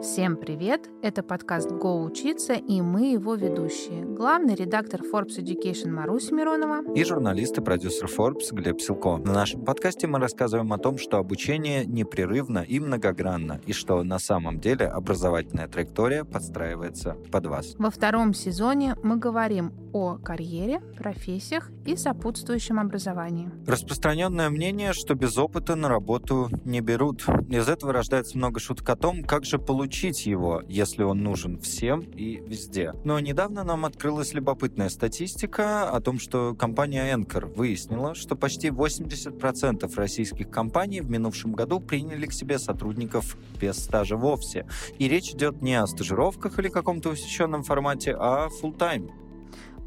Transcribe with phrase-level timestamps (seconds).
[0.00, 0.88] Всем привет!
[1.02, 4.04] Это подкаст «Го учиться» и мы его ведущие.
[4.04, 9.16] Главный редактор Forbes Education Маруся Миронова и журналист и продюсер Forbes Глеб Силко.
[9.16, 14.20] На нашем подкасте мы рассказываем о том, что обучение непрерывно и многогранно, и что на
[14.20, 17.74] самом деле образовательная траектория подстраивается под вас.
[17.76, 23.50] Во втором сезоне мы говорим о карьере, профессиях и сопутствующем образовании.
[23.66, 27.26] Распространенное мнение, что без опыта на работу не берут.
[27.48, 31.58] Из этого рождается много шуток о том, как же получить получить его, если он нужен
[31.58, 32.92] всем и везде.
[33.04, 39.90] Но недавно нам открылась любопытная статистика о том, что компания Anchor выяснила, что почти 80%
[39.96, 44.66] российских компаний в минувшем году приняли к себе сотрудников без стажа вовсе.
[44.98, 49.10] И речь идет не о стажировках или каком-то усеченном формате, а full time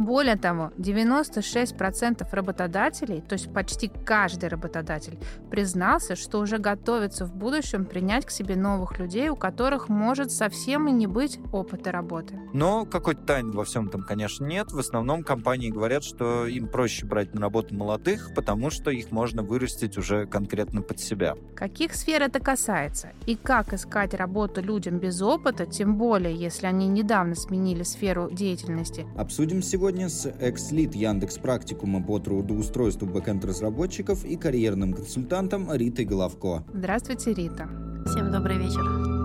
[0.05, 5.19] более того, 96% работодателей, то есть почти каждый работодатель,
[5.49, 10.87] признался, что уже готовится в будущем принять к себе новых людей, у которых может совсем
[10.87, 12.39] и не быть опыта работы.
[12.53, 14.71] Но какой-то тайны во всем этом, конечно, нет.
[14.71, 19.43] В основном компании говорят, что им проще брать на работу молодых, потому что их можно
[19.43, 21.35] вырастить уже конкретно под себя.
[21.55, 23.11] Каких сфер это касается?
[23.25, 29.05] И как искать работу людям без опыта, тем более, если они недавно сменили сферу деятельности?
[29.15, 36.63] Обсудим сегодня сегодня с экс-лид Яндекс Практикума по трудоустройству бэкэнд-разработчиков и карьерным консультантом Ритой Головко.
[36.73, 37.67] Здравствуйте, Рита.
[38.05, 39.20] Всем добрый вечер.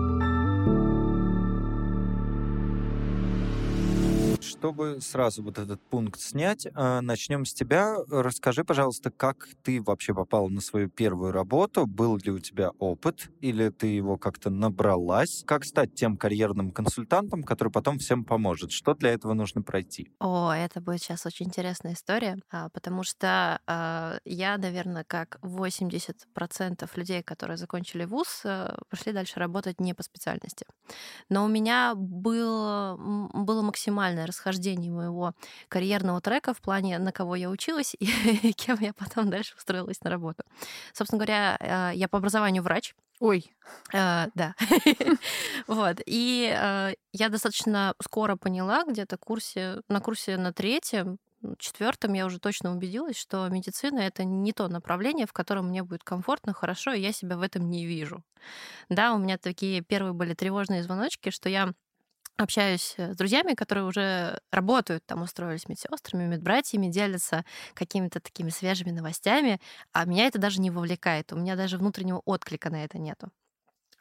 [4.57, 7.97] Чтобы сразу вот этот пункт снять, э, начнем с тебя.
[8.09, 11.85] Расскажи, пожалуйста, как ты вообще попал на свою первую работу?
[11.85, 13.29] Был ли у тебя опыт?
[13.39, 15.43] Или ты его как-то набралась?
[15.45, 18.71] Как стать тем карьерным консультантом, который потом всем поможет?
[18.71, 20.09] Что для этого нужно пройти?
[20.19, 26.89] О, это будет сейчас очень интересная история, а, потому что а, я, наверное, как 80%
[26.95, 30.65] людей, которые закончили вуз, э, пошли дальше работать не по специальности.
[31.29, 32.97] Но у меня было,
[33.33, 35.33] было максимальное расхождение прохождении моего
[35.67, 40.09] карьерного трека в плане, на кого я училась и кем я потом дальше устроилась на
[40.09, 40.43] работу.
[40.93, 42.95] Собственно говоря, э, я по образованию врач.
[43.19, 43.51] Ой.
[43.93, 44.55] А, да.
[45.67, 45.97] вот.
[46.05, 51.17] И а, я достаточно скоро поняла, где-то курсе, на курсе на третьем,
[51.59, 56.03] четвертом я уже точно убедилась, что медицина это не то направление, в котором мне будет
[56.03, 58.23] комфортно, хорошо, и я себя в этом не вижу.
[58.89, 61.73] Да, у меня такие первые были тревожные звоночки, что я
[62.37, 68.91] общаюсь э, с друзьями, которые уже работают, там устроились медсестрами, медбратьями, делятся какими-то такими свежими
[68.91, 69.59] новостями,
[69.93, 73.29] а меня это даже не вовлекает, у меня даже внутреннего отклика на это нету.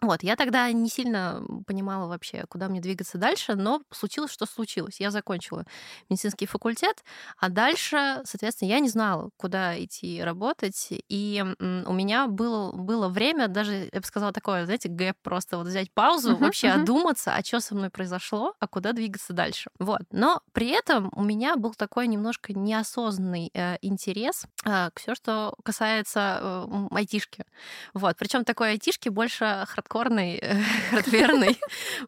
[0.03, 5.01] Вот, я тогда не сильно понимала вообще, куда мне двигаться дальше, но случилось, что случилось.
[5.01, 5.65] Я закончила
[6.11, 7.03] медицинский факультет,
[7.39, 13.49] а дальше, соответственно, я не знала, куда идти работать, и у меня было, было время,
[13.49, 16.83] даже, я бы сказала, такое, знаете, гэп, просто вот взять паузу, uh-huh, вообще uh-huh.
[16.83, 19.71] одуматься, а что со мной произошло, а куда двигаться дальше.
[19.79, 25.15] Вот, но при этом у меня был такой немножко неосознанный э, интерес э, к все,
[25.15, 27.45] что касается э, айтишки.
[27.95, 30.43] Вот, причем такой айтишки больше хардкорный,
[30.91, 31.59] хардверный,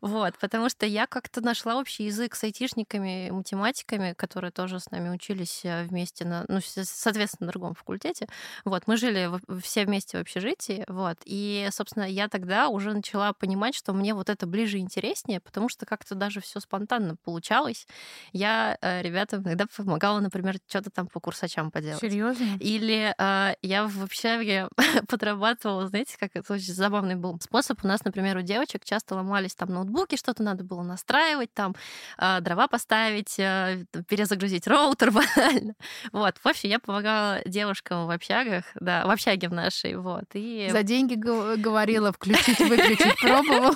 [0.01, 5.11] вот, потому что я как-то нашла общий язык с айтишниками, математиками, которые тоже с нами
[5.11, 8.27] учились э, вместе на, ну, соответственно, на другом факультете,
[8.65, 9.31] вот, мы жили
[9.63, 14.29] все вместе в общежитии, вот, и, собственно, я тогда уже начала понимать, что мне вот
[14.29, 17.87] это ближе и интереснее, потому что как-то даже все спонтанно получалось.
[18.33, 22.01] Я э, ребятам иногда помогала, например, что-то там по курсачам поделать.
[22.01, 22.57] Серьезно?
[22.61, 24.69] Или э, я в общаге
[25.09, 27.85] подрабатывала, знаете, как это очень забавный был способ, способ.
[27.85, 31.75] У нас, например, у девочек часто ломались там ноутбуки, что-то надо было настраивать, там
[32.19, 35.75] э, дрова поставить, э, перезагрузить роутер банально.
[36.13, 40.25] Вот, в общем, я помогала девушкам в общагах, да, в общаге в нашей, вот.
[40.35, 40.69] И...
[40.71, 43.75] За деньги говорила включить, выключить, пробовала.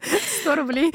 [0.00, 0.92] 100 рублей.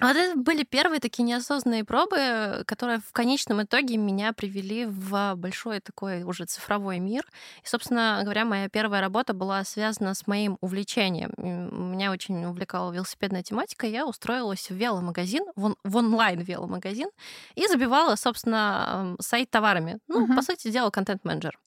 [0.00, 5.80] Вот это были первые такие неосознанные пробы, которые в конечном итоге меня привели в большой
[5.80, 7.24] такой уже цифровой мир.
[7.64, 11.32] И, собственно говоря, моя первая работа была связана с моим увлечением.
[11.36, 13.86] Меня очень увлекала велосипедная тематика.
[13.86, 17.08] Я устроилась в веломагазин, в, онлайн-веломагазин,
[17.54, 19.98] и забивала, собственно, сайт товарами.
[20.08, 20.36] Ну, uh-huh.
[20.36, 21.58] по сути дела, контент-менеджер.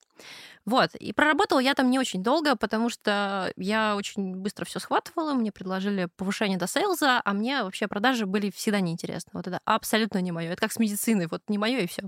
[0.65, 0.95] Вот.
[0.95, 5.51] И проработала я там не очень долго, потому что я очень быстро все схватывала, мне
[5.51, 9.31] предложили повышение до сейлза, а мне вообще продажи были всегда неинтересны.
[9.33, 10.51] Вот это абсолютно не мое.
[10.51, 12.04] Это как с медициной, вот не мое и все.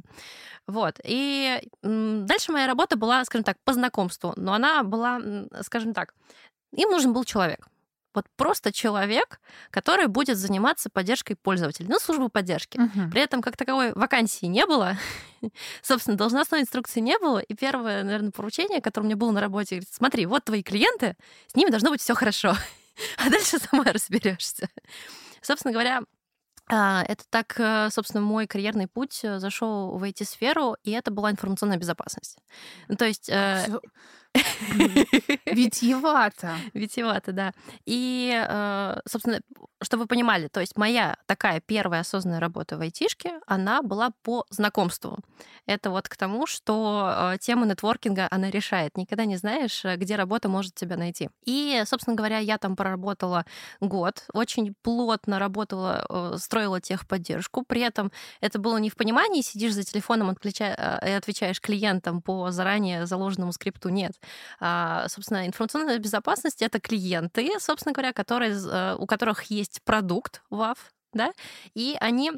[0.68, 1.00] Вот.
[1.04, 5.20] И дальше моя работа была, скажем так, по знакомству, но она была,
[5.62, 6.14] скажем так,
[6.72, 7.68] им нужен был человек.
[8.16, 9.40] Вот просто человек,
[9.70, 12.78] который будет заниматься поддержкой пользователей, ну, службу поддержки.
[12.80, 13.12] Угу.
[13.12, 14.98] При этом как таковой вакансии не было.
[15.82, 17.40] Собственно, должностной инструкции не было.
[17.40, 21.16] И первое, наверное, поручение, которое у меня было на работе, говорит, смотри, вот твои клиенты,
[21.48, 22.56] с ними должно быть все хорошо.
[23.18, 24.70] а дальше сама разберешься.
[25.42, 26.02] Собственно говоря,
[26.68, 31.32] а, это так, э, собственно, мой карьерный путь э, зашел в IT-сферу, и это была
[31.32, 32.38] информационная безопасность.
[32.98, 33.30] То есть...
[33.30, 33.80] Э,
[35.46, 36.58] Витьевато.
[36.74, 37.54] Витьевато, да.
[37.86, 38.32] И,
[39.08, 39.42] собственно,
[39.82, 44.46] чтобы вы понимали, то есть моя такая первая осознанная работа в айтишке, она была по
[44.50, 45.20] знакомству.
[45.66, 48.98] Это вот к тому, что э, тема нетворкинга, она решает.
[48.98, 51.30] Никогда не знаешь, э, где работа может тебя найти.
[51.44, 53.46] И, собственно говоря, я там проработала
[53.80, 57.64] год, очень плотно работала, э, строила техподдержку.
[57.64, 58.12] При этом
[58.42, 61.00] это было не в понимании, сидишь за телефоном отключа...
[61.06, 63.90] и отвечаешь клиентам по заранее заложенному скрипту.
[63.90, 64.14] Нет.
[64.60, 70.78] А, собственно, информационная безопасность— это клиенты, собственно говоря, которые, у которых есть продукт WAF,
[71.14, 71.32] да,
[71.74, 72.32] и они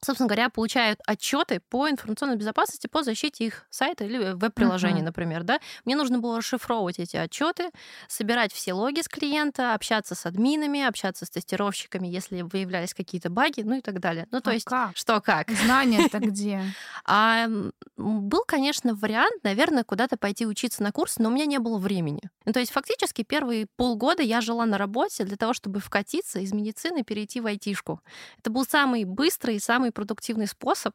[0.00, 5.06] собственно говоря, получают отчеты по информационной безопасности, по защите их сайта или веб-приложения, uh-huh.
[5.06, 5.58] например, да.
[5.84, 7.70] Мне нужно было расшифровывать эти отчеты,
[8.08, 13.62] собирать все логи с клиента, общаться с админами, общаться с тестировщиками, если выявлялись какие-то баги,
[13.62, 14.26] ну и так далее.
[14.30, 14.96] Ну, то а есть, как?
[14.96, 15.50] что как?
[15.50, 16.62] Знания-то где?
[17.04, 17.48] А,
[17.96, 22.22] был, конечно, вариант, наверное, куда-то пойти учиться на курс, но у меня не было времени.
[22.44, 26.52] Ну, то есть, фактически, первые полгода я жила на работе для того, чтобы вкатиться из
[26.52, 28.00] медицины перейти в айтишку.
[28.38, 30.94] Это был самый быстрый и самый самый продуктивный способ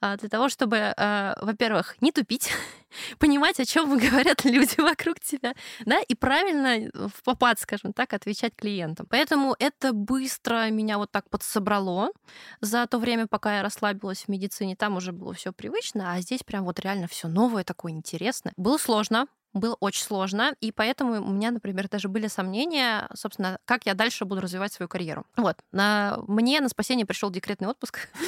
[0.00, 2.50] а, для того, чтобы, а, во-первых, не тупить,
[3.18, 5.54] понимать, о чем говорят люди вокруг тебя,
[5.86, 9.06] да, и правильно в попад, скажем так, отвечать клиентам.
[9.10, 12.10] Поэтому это быстро меня вот так подсобрало
[12.60, 14.76] за то время, пока я расслабилась в медицине.
[14.76, 18.52] Там уже было все привычно, а здесь прям вот реально все новое, такое интересное.
[18.56, 23.86] Было сложно, было очень сложно, и поэтому у меня, например, даже были сомнения, собственно, как
[23.86, 25.24] я дальше буду развивать свою карьеру.
[25.36, 25.56] Вот.
[25.72, 26.18] На...
[26.26, 28.08] Мне на спасение пришел декретный отпуск.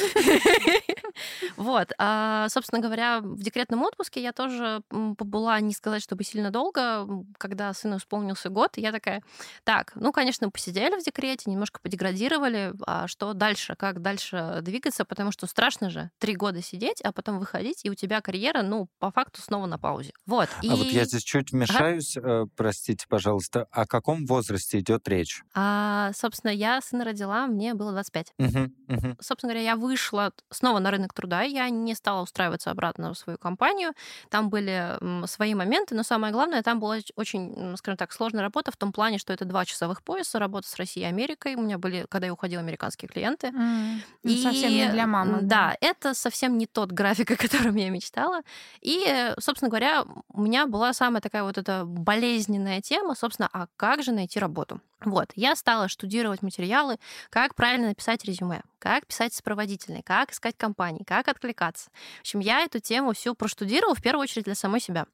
[1.56, 1.92] Вот.
[1.98, 7.06] А, собственно говоря, в декретном отпуске я тоже побыла, не сказать, чтобы сильно долго,
[7.36, 9.22] когда сыну исполнился год, я такая,
[9.64, 15.32] так, ну, конечно, посидели в декрете, немножко подеградировали, а что дальше, как дальше двигаться, потому
[15.32, 19.10] что страшно же три года сидеть, а потом выходить, и у тебя карьера, ну, по
[19.10, 20.12] факту снова на паузе.
[20.26, 20.48] Вот.
[20.62, 20.70] И...
[20.70, 22.42] А вот я здесь чуть вмешаюсь, ага.
[22.42, 25.42] Э, простите, пожалуйста, о каком возрасте идет речь?
[25.54, 28.32] А, собственно, я сына родила, мне было 25.
[28.38, 29.16] Угу, угу.
[29.20, 33.38] Собственно говоря, я вышла снова на рынок труда, я не стала устраиваться обратно в свою
[33.38, 33.92] компанию.
[34.28, 38.76] Там были свои моменты, но самое главное, там была очень, скажем так, сложная работа в
[38.76, 41.54] том плане, что это два часовых пояса, работа с Россией и Америкой.
[41.54, 43.48] У меня были, когда я уходила, американские клиенты.
[43.48, 45.38] Mm, и совсем не для мамы.
[45.42, 48.42] Да, да, это совсем не тот график, о котором я мечтала.
[48.80, 54.02] И, собственно говоря, у меня была самая такая вот эта болезненная тема, собственно, а как
[54.02, 54.82] же найти работу?
[55.02, 56.98] Вот, я стала штудировать материалы,
[57.30, 61.88] как правильно написать резюме, как писать сопроводительные, как искать компании, как откликаться.
[62.18, 65.06] В общем, я эту тему всю проштудировала в первую очередь для самой себя.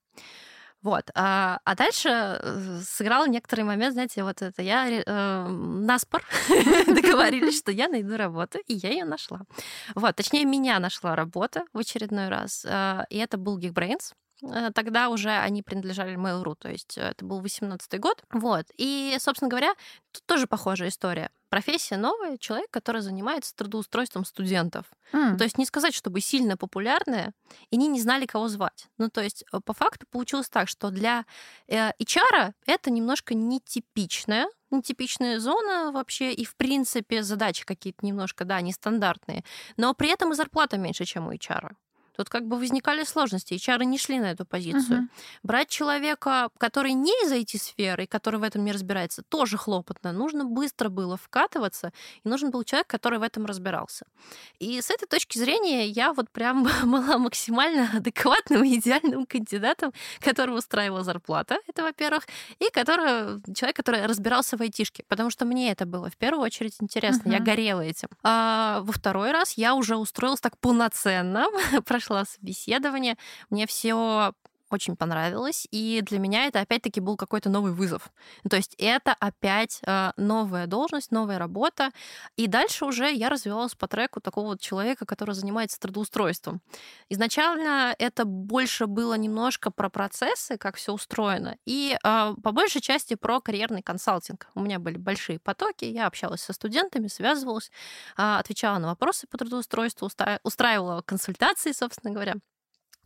[0.83, 1.09] Вот.
[1.15, 6.25] А, а дальше э, сыграл некоторый момент, знаете, вот это я э, наспор
[6.87, 9.43] договорились, что я найду работу, и я ее нашла.
[9.95, 14.15] Вот, точнее, меня нашла работа в очередной раз, э, и это был Geekbrains.
[14.43, 18.23] Э, тогда уже они принадлежали Mail.ru, то есть э, это был 18 год.
[18.31, 18.67] Вот.
[18.77, 19.73] И, собственно говоря,
[20.13, 21.31] тут тоже похожая история.
[21.49, 24.87] Профессия новая, человек, который занимается трудоустройством студентов.
[25.13, 25.37] Mm.
[25.37, 27.33] То есть не сказать, чтобы сильно популярная,
[27.71, 28.89] и они не знали, кого звать.
[28.99, 31.25] Ну, то есть э, по факту получилось так, что для
[31.69, 39.45] HR это немножко нетипичная нетипичная зона вообще, и, в принципе, задачи какие-то немножко, да, нестандартные,
[39.77, 41.77] но при этом и зарплата меньше, чем у HR.
[42.17, 43.55] Тут как бы возникали сложности.
[43.55, 45.01] HR не шли на эту позицию.
[45.01, 45.09] Угу.
[45.43, 50.13] Брать человека, который не из IT-сферы, который в этом не разбирается, тоже хлопотно.
[50.13, 51.93] Нужно быстро было вкатываться,
[52.25, 54.07] и нужен был человек, который в этом разбирался.
[54.59, 60.59] И с этой точки зрения я вот прям была максимально адекватным и идеальным кандидатом, которого
[60.59, 62.27] устраивала зарплата, это во-первых,
[62.59, 66.77] и который, человек, который разбирался в айтишке, потому что мне это было в первую очередь
[66.81, 68.09] интересно, uh я горела этим.
[68.23, 71.47] А во второй раз я уже устроилась так полноценно,
[71.85, 73.17] прошла собеседование,
[73.51, 74.33] мне все
[74.71, 78.11] очень понравилось, и для меня это опять-таки был какой-то новый вызов.
[78.49, 81.91] То есть это опять э, новая должность, новая работа,
[82.37, 86.61] и дальше уже я развивалась по треку такого вот человека, который занимается трудоустройством.
[87.09, 93.15] Изначально это больше было немножко про процессы, как все устроено, и э, по большей части
[93.15, 94.49] про карьерный консалтинг.
[94.55, 97.71] У меня были большие потоки, я общалась со студентами, связывалась,
[98.17, 100.11] э, отвечала на вопросы по трудоустройству,
[100.43, 102.35] устраивала консультации, собственно говоря.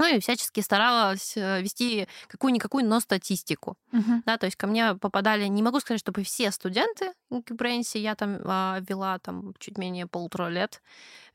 [0.00, 3.76] Ну и всячески старалась э, вести какую-никакую, но статистику.
[3.92, 4.22] Мгм.
[4.24, 8.38] Да, то есть ко мне попадали, не могу сказать, чтобы все студенты Geekbrains, я там
[8.44, 10.80] а, вела там чуть менее полутора лет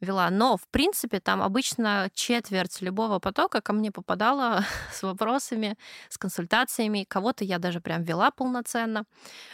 [0.02, 5.78] вела, но в принципе там обычно четверть любого потока ко мне попадала с вопросами,
[6.10, 9.06] с консультациями, кого-то я даже прям вела полноценно,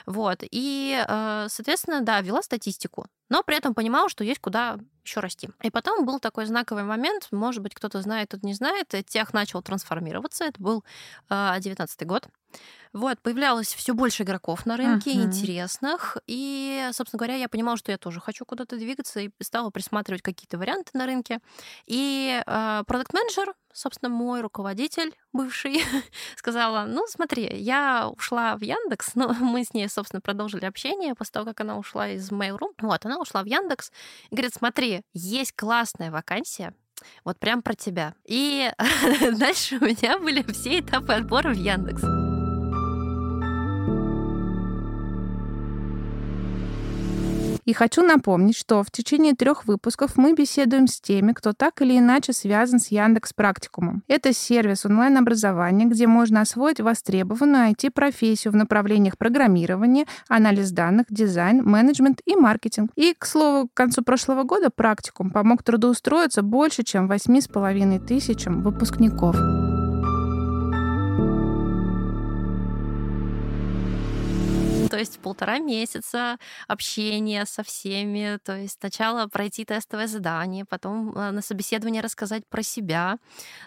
[0.05, 5.21] вот, и, э, соответственно, да, вела статистику, но при этом понимала, что есть куда еще
[5.21, 5.49] расти.
[5.63, 9.33] И потом был такой знаковый момент, может быть, кто-то знает, кто-то не знает, э, тех
[9.33, 10.83] начал трансформироваться, это был
[11.29, 12.27] э, 19 год.
[12.93, 15.21] Вот, появлялось все больше игроков на рынке, Мгм.
[15.23, 16.17] интересных.
[16.27, 20.57] И, собственно говоря, я понимала, что я тоже хочу куда-то двигаться, и стала присматривать какие-то
[20.57, 21.39] варианты на рынке.
[21.87, 25.83] И э, продукт-менеджер, собственно, мой руководитель бывший,
[26.35, 31.33] сказала, ну, смотри, я ушла в Яндекс, но мы с ней, собственно, продолжили общение после
[31.33, 32.73] того, как она ушла из Mail.ru.
[32.81, 33.91] Вот, она ушла в Яндекс
[34.29, 36.73] и говорит, смотри, есть классная вакансия,
[37.23, 38.13] вот прям про тебя.
[38.25, 38.71] И
[39.33, 42.30] дальше у меня были все этапы отбора в Яндекс.
[47.65, 51.97] И хочу напомнить, что в течение трех выпусков мы беседуем с теми, кто так или
[51.97, 54.03] иначе связан с Яндекс Практикумом.
[54.07, 62.21] Это сервис онлайн-образования, где можно освоить востребованную IT-профессию в направлениях программирования, анализ данных, дизайн, менеджмент
[62.25, 62.91] и маркетинг.
[62.95, 69.35] И, к слову, к концу прошлого года практикум помог трудоустроиться больше, чем 8,5 тысячам выпускников.
[74.91, 81.31] То есть полтора месяца общения со всеми, то есть сначала пройти тестовое задание, потом э,
[81.31, 83.17] на собеседование рассказать про себя,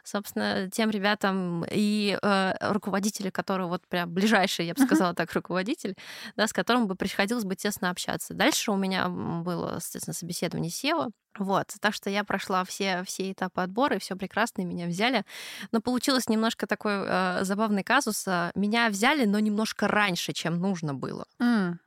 [0.05, 5.95] собственно, тем ребятам и э, руководители, которые вот прям ближайшие, я бы сказала так, руководитель,
[6.37, 8.35] да, с которым бы приходилось бы тесно общаться.
[8.35, 13.61] Дальше у меня было, соответственно, собеседование SEO, вот, так что я прошла все, все этапы
[13.63, 15.25] отбора, и все прекрасно, и меня взяли.
[15.73, 18.27] Но получилось немножко такой э, забавный казус.
[18.27, 21.27] э, Меня взяли, но немножко раньше, чем нужно было.
[21.41, 21.81] М.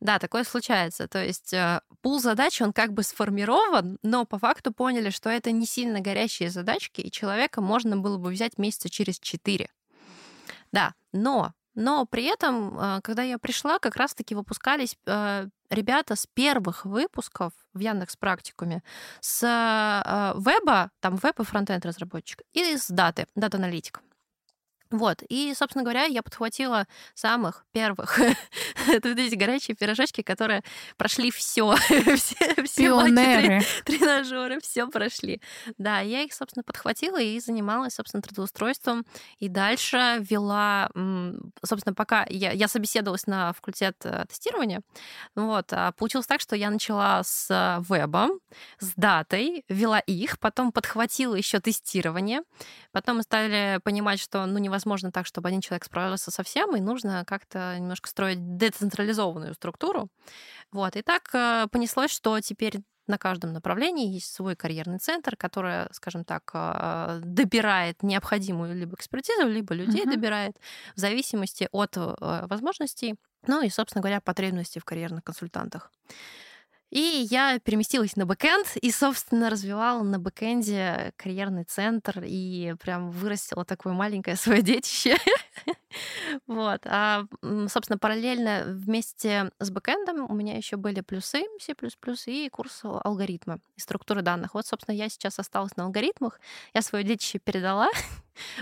[0.00, 1.08] Да, такое случается.
[1.08, 5.50] То есть э, пул задач, он как бы сформирован, но по факту поняли, что это
[5.52, 9.70] не сильно горящие задачки, и человека можно было бы взять месяца через четыре.
[10.72, 16.26] Да, но, но при этом, э, когда я пришла, как раз-таки выпускались э, ребята с
[16.26, 18.82] первых выпусков в Яндекс Практикуме
[19.20, 24.00] с э, веба, там веб и фронтенд разработчик, и с даты, дата-аналитик.
[24.94, 28.16] Вот, и, собственно говоря, я подхватила самых первых,
[28.86, 30.62] вот эти горячие пирожочки, которые
[30.96, 33.60] прошли все, все, все Пионеры.
[33.84, 35.42] тренажеры, все прошли.
[35.78, 39.04] Да, я их, собственно, подхватила и занималась, собственно, трудоустройством.
[39.40, 40.88] И дальше вела,
[41.64, 44.82] собственно, пока я, я собеседовалась на факультет э, тестирования,
[45.34, 48.38] вот, а получилось так, что я начала с э, вебом,
[48.78, 52.42] с датой, вела их, потом подхватила еще тестирование,
[52.92, 56.80] потом мы стали понимать, что ну, невозможно так, чтобы один человек справился со всем, и
[56.80, 60.08] нужно как-то немножко строить децентрализованную структуру.
[60.72, 65.86] Вот, и так э, понеслось, что теперь на каждом направлении есть свой карьерный центр, который,
[65.92, 70.10] скажем так, э, добирает необходимую либо экспертизу, либо людей Мгм.
[70.12, 70.56] добирает
[70.96, 75.90] в зависимости от э, возможностей, ну и, собственно говоря, потребностей в карьерных консультантах.
[76.94, 83.64] И я переместилась на бэкэнд и, собственно, развивала на бэкэнде карьерный центр и прям вырастила
[83.64, 85.16] такое маленькое свое детище.
[86.46, 86.80] Вот.
[86.86, 87.24] А,
[87.68, 91.74] собственно, параллельно вместе с бэкэндом у меня еще были плюсы, C++
[92.26, 94.54] и курс алгоритма и структуры данных.
[94.54, 96.40] Вот, собственно, я сейчас осталась на алгоритмах.
[96.74, 97.88] Я свое детище передала,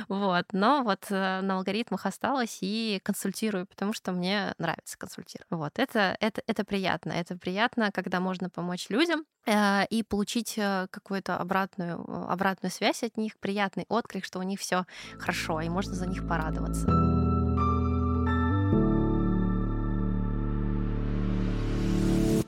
[0.09, 5.47] вот, но вот э, на алгоритмах осталась и консультирую, потому что мне нравится консультировать.
[5.51, 7.13] Вот, это, это, это приятно.
[7.13, 13.17] Это приятно, когда можно помочь людям э, и получить э, какую-то обратную, обратную связь от
[13.17, 14.85] них, приятный отклик, что у них все
[15.19, 17.22] хорошо, и можно за них порадоваться.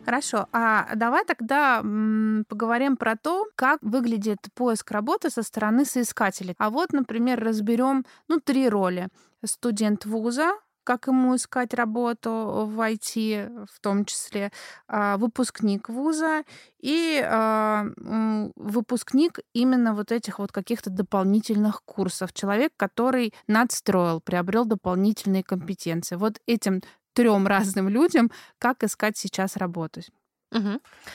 [0.04, 1.78] Хорошо, а давай тогда
[2.48, 6.54] поговорим про то, как выглядит поиск работы со стороны соискателей.
[6.58, 9.08] А вот, например, разберем ну, три роли.
[9.44, 10.52] Студент вуза,
[10.84, 12.30] как ему искать работу
[12.66, 14.52] в IT, в том числе
[14.86, 16.44] а, выпускник вуза
[16.80, 17.86] и а,
[18.54, 22.32] выпускник именно вот этих вот каких-то дополнительных курсов.
[22.34, 26.16] Человек, который надстроил, приобрел дополнительные компетенции.
[26.16, 26.82] Вот этим
[27.14, 30.02] трем разным людям, как искать сейчас работу.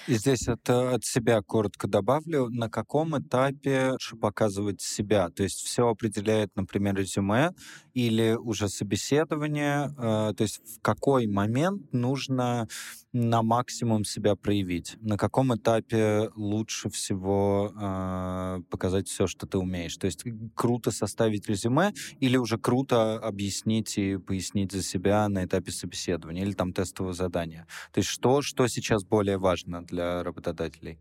[0.08, 5.30] И здесь от, э, от себя коротко добавлю, на каком этапе показывать себя.
[5.30, 7.52] То есть все определяет, например, резюме
[7.94, 9.94] или уже собеседование.
[9.98, 12.68] э, То есть в какой момент нужно
[13.14, 14.98] на максимум себя проявить?
[15.02, 19.98] На каком этапе лучше всего э, показать все, что ты умеешь?
[19.98, 20.24] То есть
[20.56, 26.54] круто составить резюме или уже круто объяснить и пояснить за себя на этапе собеседования или
[26.54, 27.68] там тестового задания?
[27.92, 31.00] То есть что, что сейчас более важно для работодателей?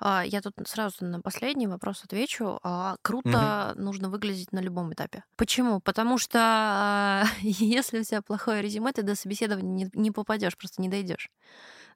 [0.00, 2.58] А, Я тут сразу на последний вопрос отвечу.
[2.62, 5.24] А, Круто нужно выглядеть на любом этапе.
[5.36, 5.80] Почему?
[5.80, 11.30] Потому что если у тебя плохое резюме, ты до собеседования не, попадешь, просто не дойдешь.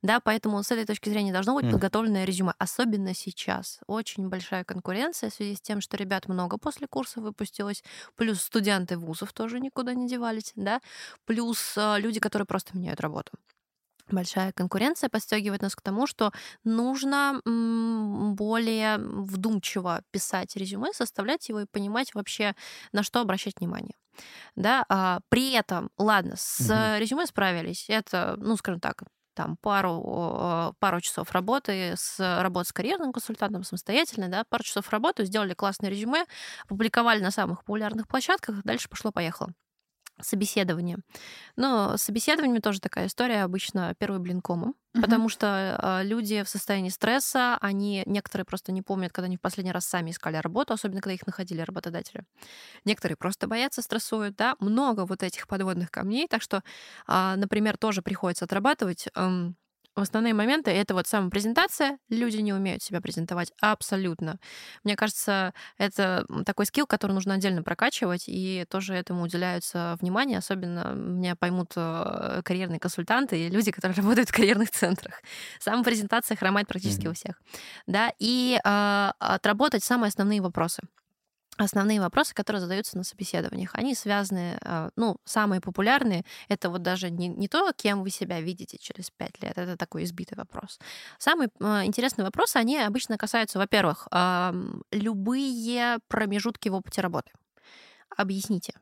[0.03, 3.79] Да, поэтому с этой точки зрения должно быть подготовленное резюме, особенно сейчас.
[3.87, 7.85] Очень большая конкуренция в связи с тем, что ребят много после курса выпустилось,
[8.17, 10.81] плюс студенты вузов тоже никуда не девались, да,
[11.25, 13.33] плюс а, люди, которые просто меняют работу.
[14.13, 16.33] Большая конкуренция подстегивает нас к тому, что
[16.65, 22.55] нужно более вдумчиво писать резюме, составлять его и понимать вообще,
[22.93, 23.95] на что обращать внимание.
[24.57, 24.85] Да?
[24.89, 26.93] А, при этом, ладно, с Мгм.
[26.99, 27.87] резюме справились.
[27.89, 29.03] Это, ну, скажем так,
[29.35, 34.91] там пару, о, пару часов работы с работы с карьерным консультантом самостоятельно, да, пару часов
[34.91, 36.27] работы, сделали классное резюме,
[36.65, 39.55] опубликовали на самых популярных площадках, дальше пошло-поехало.
[40.23, 40.99] Собеседование.
[41.57, 46.49] Но с собеседованиями тоже такая история, обычно первый блин комом, потому что а, люди в
[46.49, 50.75] состоянии стресса, они, некоторые просто не помнят, когда они в последний раз сами искали работу,
[50.75, 52.25] особенно когда их находили работодатели.
[52.85, 56.63] Некоторые просто боятся, стрессуют, да, много вот этих подводных камней, так что,
[57.07, 59.57] а, например, тоже приходится отрабатывать эм,
[59.95, 60.71] основные моменты.
[60.71, 61.99] Это вот самопрезентация.
[62.09, 64.39] Люди не умеют себя презентовать абсолютно.
[64.85, 70.39] Мне кажется, это такой скилл, который нужно отдельно прокачивать, и тоже этому уделяются внимание.
[70.39, 75.21] Особенно меня поймут э, карьерные консультанты и люди, которые работают в карьерных центрах.
[75.61, 77.13] Самопрезентация хромает практически Мгм.
[77.13, 77.41] у всех.
[77.87, 80.83] Да, и а, отработать самые основные вопросы
[81.57, 87.11] основные вопросы, которые задаются на собеседованиях, они связаны, а, ну, самые популярные, это вот даже
[87.11, 90.79] не, не то, кем вы себя видите через пять лет, это такой избитый вопрос.
[91.19, 94.09] Самые а, интересные вопросы, они обычно касаются, во-первых,
[94.91, 97.33] любые промежутки в опыте работы.
[98.17, 98.75] Объясните,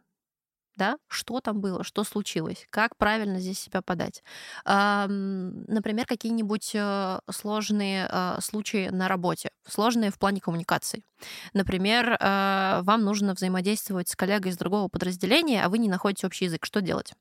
[0.80, 4.22] да, что там было, что случилось, как правильно здесь себя подать.
[4.64, 11.04] Ам, Например, какие-нибудь э, сложные э, случаи на работе, сложные в плане коммуникации.
[11.52, 16.46] Например, э, вам нужно взаимодействовать с коллегой из другого подразделения, а вы не находите общий
[16.46, 16.64] язык.
[16.64, 17.12] Что делать?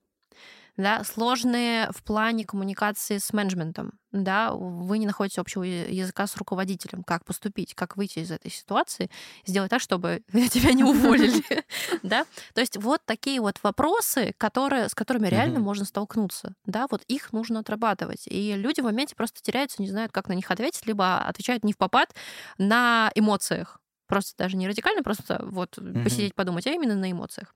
[0.80, 3.92] Да, сложные в плане коммуникации с менеджментом.
[4.14, 7.04] Да, вы не находите общего языка с руководителем.
[7.04, 9.12] Как поступить, как выйти из этой ситуации,
[9.46, 11.44] сделать так, чтобы тебя не уволили.
[12.02, 12.26] Да?
[12.54, 16.54] То есть вот такие вот вопросы, которые, с которыми реально можно столкнуться.
[16.66, 18.26] Да, вот их нужно отрабатывать.
[18.28, 21.74] И люди в моменте просто теряются, не знают, как на них ответить, либо отвечают не
[21.74, 22.16] в попад
[22.58, 23.82] на эмоциях.
[24.08, 27.54] Просто даже не радикально, просто вот посидеть, подумать, а именно на эмоциях.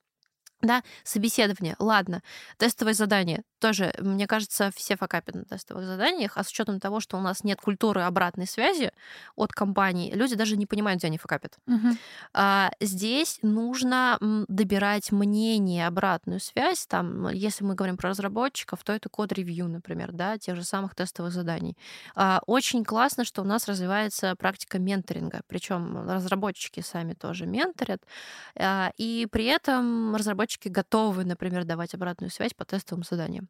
[0.63, 2.21] Да, собеседование, ладно.
[2.57, 3.43] Тестовое задание.
[3.59, 7.43] Тоже, мне кажется, все факапят на тестовых заданиях, а с учетом того, что у нас
[7.43, 8.91] нет культуры обратной связи
[9.35, 11.57] от компаний, люди даже не понимают, где они факапят.
[11.67, 11.97] Мгм.
[12.33, 16.85] А, Здесь нужно добирать мнение, обратную связь.
[16.87, 21.31] Там, если мы говорим про разработчиков, то это код-ревью, например, да, тех же самых тестовых
[21.33, 21.77] заданий.
[22.15, 28.01] А, Очень классно, что у нас развивается практика менторинга, причем разработчики сами тоже менторят,
[28.57, 33.49] А, и при этом разработчики готовы, например, давать обратную связь по тестовым заданиям.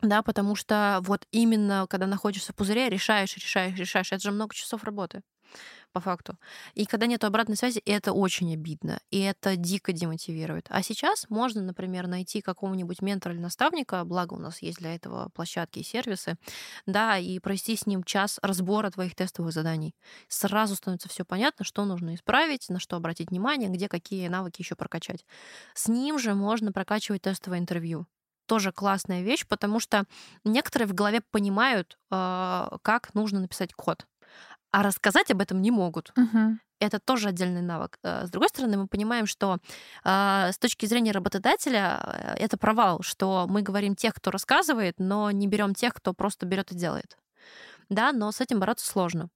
[0.00, 4.54] Да, потому что вот именно когда находишься в пузыре, решаешь, решаешь, решаешь, это же много
[4.54, 5.22] часов работы
[5.92, 6.38] по факту.
[6.74, 10.66] И когда нет обратной связи, это очень обидно, и это дико демотивирует.
[10.68, 15.30] А сейчас можно, например, найти какого-нибудь ментора или наставника, благо у нас есть для этого
[15.30, 16.36] площадки и сервисы,
[16.86, 19.94] да, и провести с ним час разбора твоих тестовых заданий.
[20.28, 24.74] Сразу становится все понятно, что нужно исправить, на что обратить внимание, где какие навыки еще
[24.74, 25.24] прокачать.
[25.74, 28.06] С ним же можно прокачивать тестовое интервью
[28.48, 30.04] тоже классная вещь, потому что
[30.42, 34.06] некоторые в голове понимают, э, как нужно написать код,
[34.78, 36.12] а рассказать об этом не могут.
[36.16, 36.60] Мгм.
[36.78, 37.98] Это тоже отдельный навык.
[38.04, 39.58] Э, С другой стороны, мы понимаем, что
[40.04, 45.32] э, с точки зрения работодателя э, это провал, что мы говорим тех, кто рассказывает, но
[45.32, 47.18] не берем тех, кто просто берет и делает.
[47.88, 49.30] Да, но с этим бороться сложно.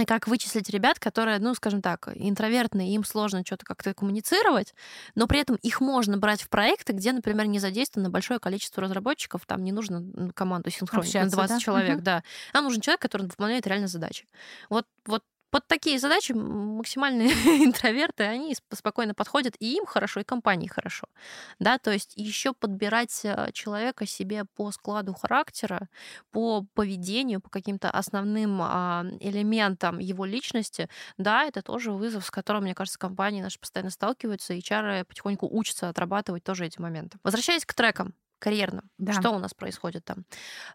[0.00, 4.74] И как вычислить ребят, которые, ну, скажем так, интровертные, им сложно что-то как-то коммуницировать,
[5.14, 9.46] но при этом их можно брать в проекты, где, например, не задействовано большое количество разработчиков,
[9.46, 11.60] там не нужно команду синхронить на Общаться, 20 да?
[11.60, 12.04] человек, Мгм.
[12.04, 12.22] да.
[12.52, 14.26] А нужен человек, который выполняет реально задачи.
[14.68, 15.22] Вот, вот
[15.54, 17.28] под такие задачи максимальные
[17.64, 21.06] интроверты, они спокойно подходят, и им хорошо, и компании хорошо.
[21.60, 25.88] Да, то есть еще подбирать э, человека себе по складу характера,
[26.32, 30.88] по поведению, по каким-то основным а, элементам его личности,
[31.18, 35.48] да, это тоже вызов, с которым, мне кажется, компании наши постоянно сталкиваются, и HR потихоньку
[35.48, 37.18] учатся отрабатывать тоже эти моменты.
[37.22, 38.12] Возвращаясь к трекам,
[38.44, 38.90] карьерным.
[38.98, 39.12] Да.
[39.12, 40.24] Что у нас происходит там?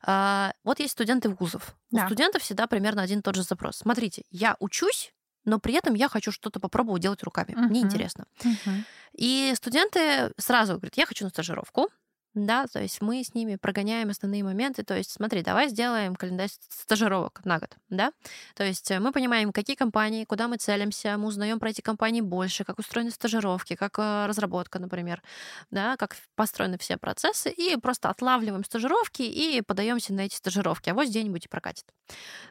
[0.01, 1.75] А, вот есть студенты вузов.
[1.91, 2.03] Да.
[2.03, 3.77] У студентов всегда примерно один и тот же запрос.
[3.77, 5.13] Смотрите, я учусь,
[5.45, 7.51] но при этом я хочу что-то попробовать делать руками.
[7.51, 7.69] Uh-huh.
[7.69, 8.25] Мне интересно.
[8.39, 8.83] Uh-huh.
[9.13, 11.89] И студенты сразу говорят, я хочу на стажировку,
[12.35, 14.83] да, то есть мы с ними прогоняем основные моменты.
[14.83, 18.11] То есть, смотри, давай сделаем календарь стажировок на год, да?
[18.55, 22.21] То есть э, мы понимаем, какие компании, куда мы целимся, мы узнаем про эти компании
[22.21, 25.23] больше, как устроены стажировки, как э, разработка, например,
[25.71, 30.93] да, как построены все процессы, и просто отлавливаем стажировки и подаемся на эти стажировки, а
[30.93, 31.85] вот где-нибудь и прокатит.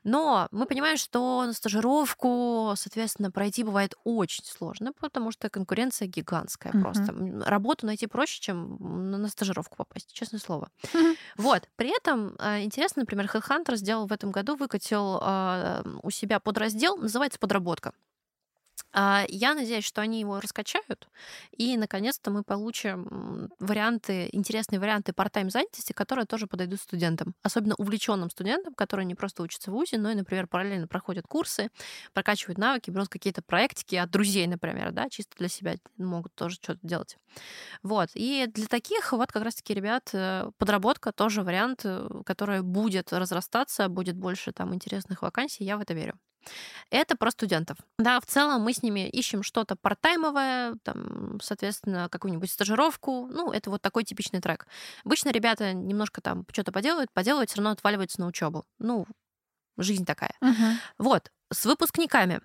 [0.02, 6.72] Но мы понимаем, что на стажировку, соответственно, пройти бывает очень сложно, потому что конкуренция гигантская
[6.72, 6.80] uh-huh.
[6.80, 7.14] просто.
[7.48, 8.76] Работу найти проще, чем
[9.10, 10.70] на стажировку стажировку попасть, честное слово.
[11.36, 11.68] Вот.
[11.76, 16.96] При этом а, интересно, например, HeadHunter сделал в этом году, выкатил а, у себя подраздел,
[16.96, 17.92] называется «Подработка».
[18.92, 21.08] А, я надеюсь, что они его раскачают,
[21.52, 28.30] и наконец-то мы получим варианты, интересные варианты part-time занятости, которые тоже подойдут студентам, особенно увлеченным
[28.30, 31.70] студентам, которые не просто учатся в ВУЗе, но и, например, параллельно проходят курсы,
[32.14, 36.80] прокачивают навыки, берут какие-то проектики от друзей, например, да, чисто для себя могут тоже что-то
[36.82, 37.18] делать.
[37.82, 38.08] Вот.
[38.14, 43.88] И для таких вот как раз-таки ребят э, подработка тоже вариант, э, который будет разрастаться,
[43.88, 46.18] будет больше там интересных вакансий, я в это верю.
[46.90, 47.78] Это про студентов.
[47.98, 53.28] Да, в целом мы с ними ищем что-то партаймовое, там, соответственно, какую-нибудь стажировку.
[53.30, 54.66] Ну, это вот такой типичный трек.
[55.04, 58.64] Обычно ребята немножко там что-то поделают, поделают, все равно отваливаются на учебу.
[58.78, 59.06] Ну,
[59.76, 60.34] жизнь такая.
[60.42, 60.74] Uh-huh.
[60.98, 62.40] Вот, с выпускниками.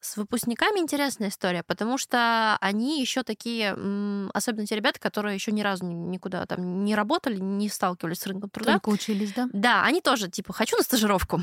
[0.00, 3.72] С выпускниками интересная история, потому что они еще такие,
[4.32, 8.48] особенно те ребята, которые еще ни разу никуда там не работали, не сталкивались с рынком
[8.48, 8.74] труда.
[8.74, 9.48] Только учились, да?
[9.52, 11.42] Да, они тоже типа хочу на стажировку.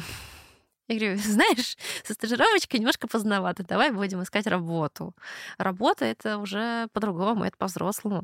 [0.88, 5.16] Я говорю, знаешь, со стажировочкой немножко поздновато, давай будем искать работу.
[5.58, 8.24] Работа— это уже по-другому, это по-взрослому.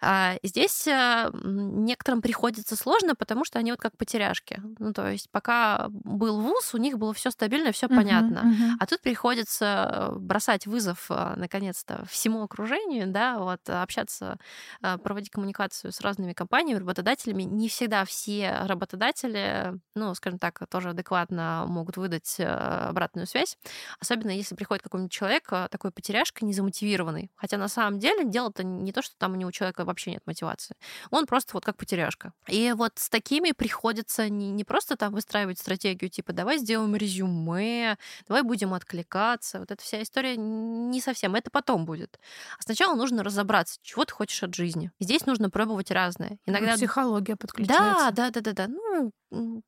[0.00, 4.62] А здесь а, некоторым приходится сложно, потому что они вот как потеряшки.
[4.78, 8.38] Ну, то есть пока был вуз, у них было все стабильно, все uh-huh, понятно.
[8.38, 8.76] Uh-huh.
[8.80, 14.38] А тут приходится бросать вызов, а, наконец-то, всему окружению, да, вот, общаться,
[14.80, 17.42] проводить коммуникацию с разными компаниями, работодателями.
[17.42, 23.56] Не всегда все работодатели, ну, скажем так, тоже адекватно могут могут выдать э, обратную связь,
[24.00, 27.30] особенно если приходит какой-нибудь человек э, такой потеряшка, незамотивированный.
[27.36, 30.76] Хотя на самом деле дело-то не то, что там у него человека вообще нет мотивации.
[31.10, 32.32] Он просто вот как потеряшка.
[32.48, 37.96] И вот с такими приходится не, не просто там выстраивать стратегию типа давай сделаем резюме,
[38.28, 39.60] давай будем откликаться.
[39.60, 41.34] Вот эта вся история не совсем.
[41.34, 42.18] Это потом будет.
[42.58, 44.90] А сначала нужно разобраться, чего ты хочешь от жизни.
[44.98, 46.38] И здесь нужно пробовать разное.
[46.46, 46.72] Иногда...
[46.72, 48.10] Ну, психология подключается.
[48.12, 48.68] Да, да, да, да, да.
[48.68, 49.12] Ну,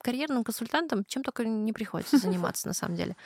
[0.02, 3.16] карьерным консультантом чем только не приходится заниматься на самом деле.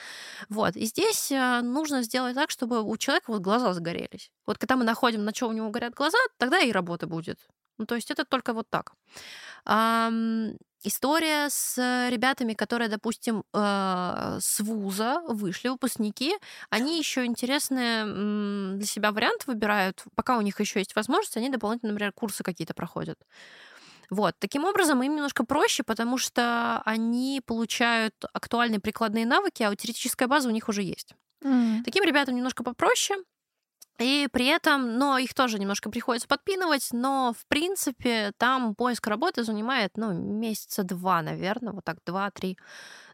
[0.49, 0.77] Вот.
[0.77, 4.31] И здесь э, нужно сделать так, чтобы у человека вот глаза загорелись.
[4.47, 7.39] Вот когда мы находим, на что у него горят глаза, тогда и работа будет.
[7.79, 8.93] Ну, то есть это только вот так.
[10.85, 11.79] История с
[12.11, 16.35] ребятами, которые, допустим, э, с вуза вышли, выпускники,
[16.71, 18.05] они еще интересные
[18.77, 22.75] для себя вариант выбирают, пока у них еще есть возможность, они дополнительно, например, курсы какие-то
[22.75, 23.17] проходят.
[24.13, 24.35] Вот.
[24.39, 30.51] Таким образом, им немножко проще, потому что они получают актуальные прикладные навыки, а теоретическая база
[30.51, 31.15] у них уже есть.
[31.43, 31.83] Mm.
[31.83, 33.17] Таким ребятам немножко попроще.
[33.99, 39.45] И при этом, но их тоже немножко приходится подпинывать, но в принципе там поиск работы
[39.45, 42.59] занимает, ну, месяца два, наверное, вот так, два-три.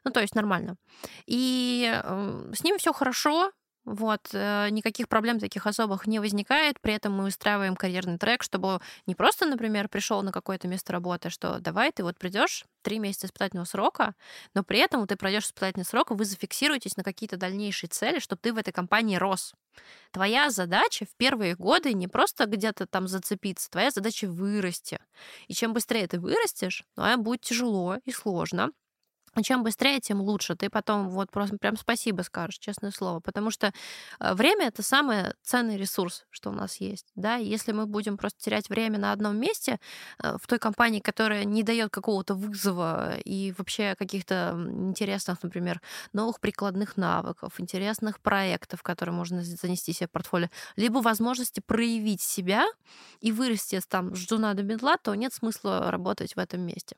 [0.02, 0.78] Ну, то есть нормально.
[1.26, 3.52] И э, с ним все хорошо,
[3.88, 6.80] вот, э, никаких проблем таких особых не возникает.
[6.80, 11.30] При этом мы устраиваем карьерный трек, чтобы не просто, например, пришел на какое-то место работы,
[11.30, 14.14] что давай ты вот придешь три месяца испытательного срока,
[14.54, 18.52] но при этом ты пройдешь испытательный срок, вы зафиксируетесь на какие-то дальнейшие цели, чтобы ты
[18.52, 19.54] в этой компании рос.
[20.10, 25.00] Твоя задача в первые годы не просто где-то там зацепиться, твоя задача вырасти.
[25.46, 28.70] И чем быстрее ты вырастешь, ну, будет тяжело и сложно,
[29.42, 30.54] чем быстрее, тем лучше.
[30.54, 33.20] Ты потом вот просто прям спасибо скажешь, честное слово.
[33.20, 33.72] Потому что
[34.20, 37.06] э, время— это самый ценный ресурс, что у нас есть.
[37.14, 37.38] Да?
[37.48, 39.78] если мы будем просто терять время на одном месте,
[40.22, 45.80] э, в той компании, которая не дает какого-то вызова и вообще каких-то интересных, например,
[46.12, 52.66] новых прикладных навыков, интересных проектов, которые можно занести себе в портфолио, либо возможности проявить себя
[53.20, 56.96] и вырасти там ждуна до медла, то нет смысла работать в этом месте.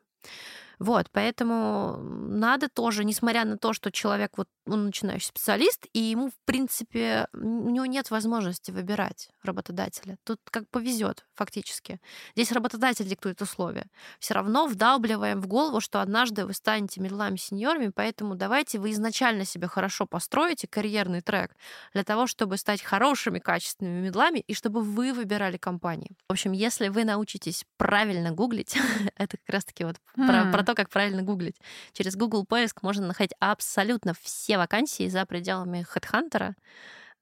[0.80, 6.30] Вот, поэтому надо тоже, несмотря на то, что человек вот он начинающий специалист, и ему,
[6.30, 10.16] в принципе, у него нет возможности выбирать работодателя.
[10.24, 12.00] Тут как повезет фактически.
[12.34, 13.86] Здесь работодатель диктует условия.
[14.20, 19.44] Все равно вдалбливаем в голову, что однажды вы станете медлами сеньорами, поэтому давайте вы изначально
[19.44, 21.54] себе хорошо построите карьерный трек
[21.92, 26.12] для того, чтобы стать хорошими, качественными медлами и чтобы вы выбирали компании.
[26.28, 28.78] В общем, если вы научитесь правильно гуглить,
[29.16, 31.56] это как раз-таки вот про, про то, как правильно гуглить.
[31.92, 36.54] Через Google поиск можно находить абсолютно все вакансии за пределами HeadHunter,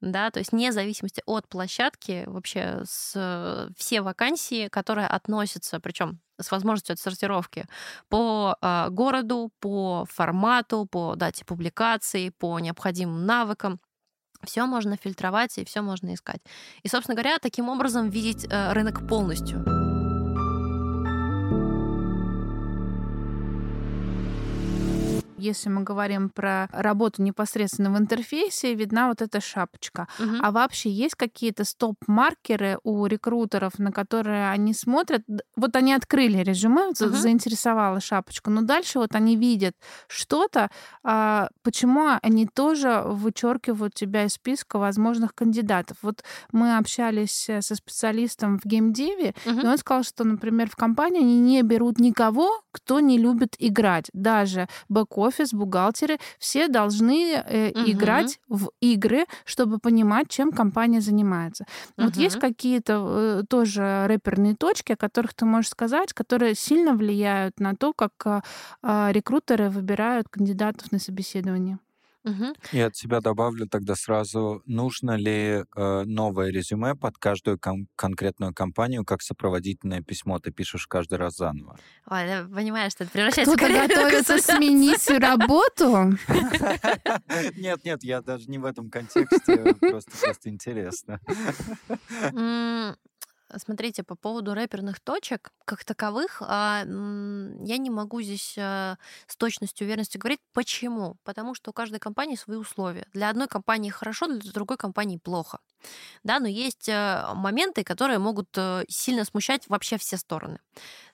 [0.00, 6.50] да, то есть вне зависимости от площадки вообще с, все вакансии, которые относятся, причем с
[6.52, 7.66] возможностью отсортировки
[8.08, 13.80] по э, городу, по формату, по дате публикации, по необходимым навыкам.
[14.44, 16.40] Все можно фильтровать и все можно искать.
[16.84, 19.77] И, собственно говоря, таким образом видеть э, рынок полностью.
[25.38, 30.08] Если мы говорим про работу непосредственно в интерфейсе, видна вот эта шапочка.
[30.18, 30.36] Угу.
[30.42, 35.22] А вообще есть какие-то стоп-маркеры у рекрутеров, на которые они смотрят?
[35.56, 36.94] Вот они открыли резюме, угу.
[36.94, 39.74] заинтересовала шапочка, но дальше вот они видят
[40.08, 40.70] что-то,
[41.04, 45.98] а почему они тоже вычеркивают тебя из списка возможных кандидатов.
[46.02, 46.22] Вот
[46.52, 49.60] мы общались э, со специалистом в геймдеве, угу.
[49.60, 54.06] и он сказал, что, например, в компании они не берут никого, кто не любит играть.
[54.12, 57.90] Даже бэк офис, бухгалтеры, все должны э, угу.
[57.90, 61.64] играть в игры, чтобы понимать, чем компания занимается.
[61.96, 62.06] Угу.
[62.06, 67.60] Вот есть какие-то э, тоже рэперные точки, о которых ты можешь сказать, которые сильно влияют
[67.60, 71.78] на то, как э, рекрутеры выбирают кандидатов на собеседование.
[72.28, 72.54] Угу.
[72.72, 78.54] И от себя добавлю тогда сразу, нужно ли э, новое резюме под каждую кон- конкретную
[78.54, 81.78] компанию, как сопроводительное письмо ты пишешь каждый раз заново?
[82.06, 86.16] Ой, я понимаю, что это превращается Кто-то в готовится сменить работу?
[87.56, 91.20] Нет, нет, я даже не в этом контексте, просто просто интересно.
[93.56, 99.86] Смотрите, по поводу рэперных точек, как таковых, а, я не могу здесь а, с точностью
[99.86, 100.40] уверенности говорить.
[100.52, 101.16] Почему?
[101.24, 103.06] Потому что у каждой компании свои условия.
[103.14, 105.60] Для одной компании хорошо, для другой компании плохо.
[106.24, 110.58] Да, но есть э, моменты, которые могут э, сильно смущать вообще все стороны.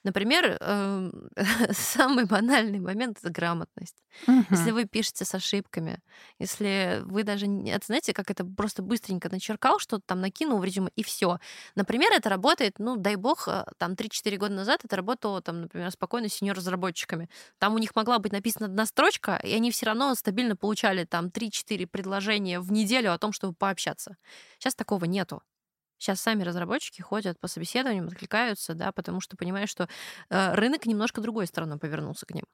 [0.05, 1.31] Например, эм,
[1.73, 3.97] самый банальный момент это грамотность.
[4.27, 4.45] Угу.
[4.51, 5.99] Если вы пишете с ошибками,
[6.39, 10.91] если вы даже, это, знаете, как это просто быстренько начеркал, что-то там накинул в резюме,
[10.95, 11.39] и все.
[11.75, 15.91] Например, это работает, ну, дай бог, э, там 3-4 года назад это работало, там, например,
[15.91, 17.31] спокойно с сеньор-разработчиками.
[17.59, 21.31] Там у них могла быть написана одна строчка, и они все равно стабильно получали там
[21.31, 24.17] 3-4 предложения в неделю о том, чтобы пообщаться.
[24.59, 25.43] Сейчас такого нету.
[25.99, 29.89] Сейчас сами разработчики ходят по собеседованиям, откликаются, да, потому что понимают, что
[30.31, 32.45] э, рынок немножко другой стороной повернулся к ним.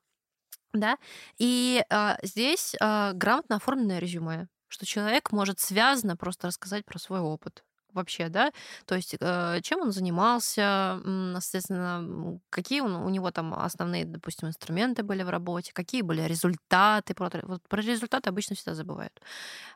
[0.73, 0.99] Да?
[1.39, 7.21] И э, здесь э, грамотно оформленное резюме, что человек может связано просто рассказать про свой
[7.21, 8.51] опыт вообще, да,
[8.87, 11.01] то есть э, чем он занимался,
[11.41, 17.15] соответственно, какие у него там основные, допустим, инструменты были в работе, какие были результаты.
[17.19, 19.21] Вот про результаты обычно всегда забывают.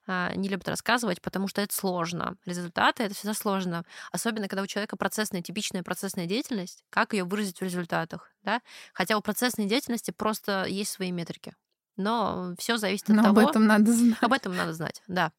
[0.07, 2.37] А, не любят рассказывать, потому что это сложно.
[2.47, 3.85] Результаты— это всегда сложно.
[4.13, 8.61] Особенно, когда у человека процессная, типичная процессная деятельность, как ее выразить в результатах, да?
[8.93, 11.55] Хотя у процессной деятельности просто есть свои метрики
[11.97, 13.41] но все зависит от но того.
[13.41, 14.19] Об этом надо знать.
[14.21, 15.33] Об этом надо знать, да.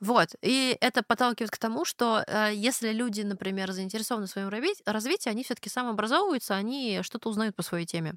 [0.00, 0.30] Вот.
[0.42, 5.44] И это подталкивает к тому, что э, если люди, например, заинтересованы в своем развитии, они
[5.44, 8.14] все-таки самообразовываются, они что-то узнают по своей теме.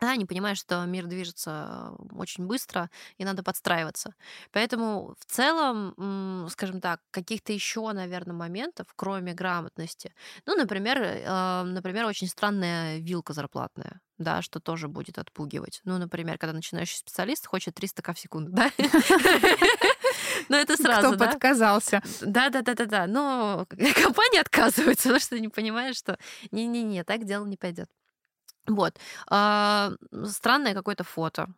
[0.00, 4.14] Да, они понимают, что мир движется очень быстро, и надо подстраиваться.
[4.50, 10.14] Поэтому в целом, скажем так, каких-то еще, наверное, моментов, кроме грамотности,
[10.46, 15.80] ну, например, э, например, очень странная вилка зарплатная да, что тоже будет отпугивать.
[15.84, 18.70] Ну, например, когда начинающий специалист хочет 300 к в секунду, да?
[20.48, 22.02] Ну, это сразу, Кто подказался.
[22.20, 23.06] Да, да, да, да, да.
[23.06, 23.66] Но
[24.02, 26.18] компания отказывается, потому что не понимает, что
[26.50, 27.88] не-не-не, так дело не пойдет.
[28.70, 28.98] Вот.
[29.28, 29.92] А,
[30.26, 31.48] странное какое-то фото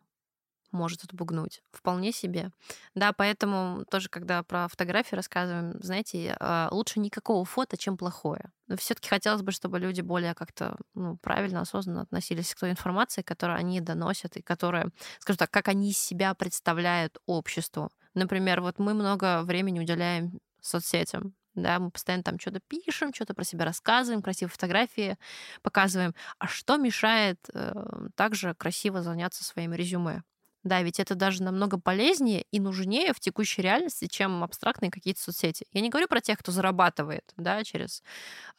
[0.71, 1.61] может отпугнуть.
[1.71, 2.51] Вполне себе.
[2.95, 8.51] Да, поэтому тоже, когда про фотографии рассказываем, знаете, а, лучше никакого фото, чем плохое.
[8.67, 13.21] Но все-таки хотелось бы, чтобы люди более как-то ну, правильно, осознанно относились к той информации,
[13.21, 17.91] которую они доносят, и которая, скажем так, как они себя представляют обществу.
[18.15, 23.43] Например, вот мы много времени уделяем соцсетям, да, мы постоянно там что-то пишем, что-то про
[23.43, 25.17] себя рассказываем, красивые фотографии
[25.61, 26.15] показываем.
[26.39, 27.73] А что мешает э,
[28.15, 30.23] также красиво заняться своим резюме?
[30.63, 35.65] Да, ведь это даже намного полезнее и нужнее в текущей реальности, чем абстрактные какие-то соцсети.
[35.73, 38.01] Я не говорю про тех, кто зарабатывает, да, через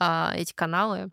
[0.01, 1.11] э, эти каналы,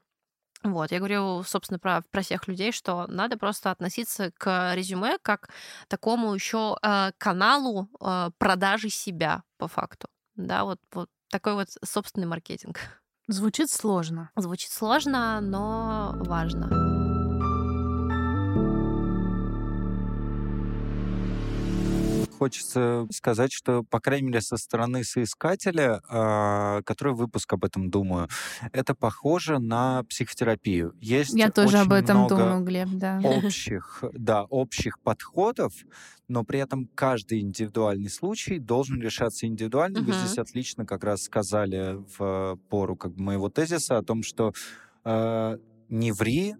[0.64, 5.50] Вот, я говорю, собственно, про, про всех людей, что надо просто относиться к резюме как
[5.88, 10.08] такому еще э, каналу э, продажи себя по факту.
[10.36, 12.80] Да, вот, вот такой вот собственный маркетинг.
[13.28, 14.30] Звучит сложно.
[14.36, 17.01] Звучит сложно, но важно.
[22.42, 28.30] Хочется сказать, что, по крайней мере, со стороны соискателя, э, который выпуск об этом думаю,
[28.72, 30.96] это похоже на психотерапию.
[31.00, 33.20] Есть Я тоже об этом много думаю, Глеб, да.
[33.24, 35.74] Общих, да, общих подходов,
[36.28, 40.00] но при этом каждый индивидуальный случай должен решаться индивидуально.
[40.00, 40.06] Uh-huh.
[40.06, 44.54] Вы здесь отлично как раз сказали в пору как бы, моего тезиса о том, что
[45.06, 45.58] э,
[45.90, 46.56] не ври,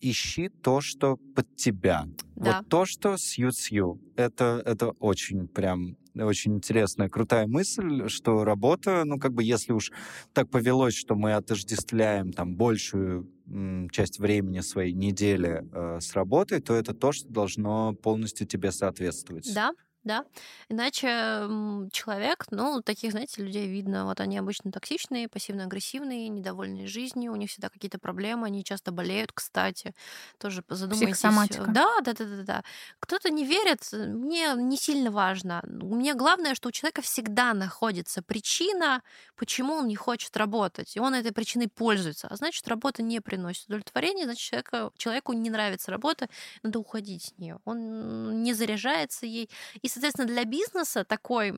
[0.00, 2.04] ищи то, что под тебя.
[2.36, 2.58] Да.
[2.60, 4.00] Вот то, что сью-сью.
[4.16, 9.92] Это, это очень прям очень интересная, крутая мысль, что работа, ну, как бы, если уж
[10.32, 16.60] так повелось, что мы отождествляем там большую м, часть времени своей недели э, с работой,
[16.60, 19.52] то это то, что должно полностью тебе соответствовать.
[19.54, 19.70] Да,
[20.08, 20.24] да.
[20.68, 21.46] Иначе
[21.92, 27.50] человек, ну, таких, знаете, людей видно, вот они обычно токсичные, пассивно-агрессивные, недовольные жизнью, у них
[27.50, 29.94] всегда какие-то проблемы, они часто болеют, кстати,
[30.38, 31.18] тоже задумайтесь.
[31.18, 31.70] Психосоматика.
[31.70, 32.64] Да, да, да, да, да.
[32.98, 35.62] Кто-то не верит, мне не сильно важно.
[35.64, 39.02] Мне главное, что у человека всегда находится причина,
[39.36, 42.28] почему он не хочет работать, и он этой причиной пользуется.
[42.28, 46.28] А значит, работа не приносит удовлетворения, значит, человеку, человеку не нравится работа,
[46.62, 47.58] надо уходить с нее.
[47.64, 49.50] Он не заряжается ей.
[49.82, 51.52] И, соответственно, для бизнеса такой,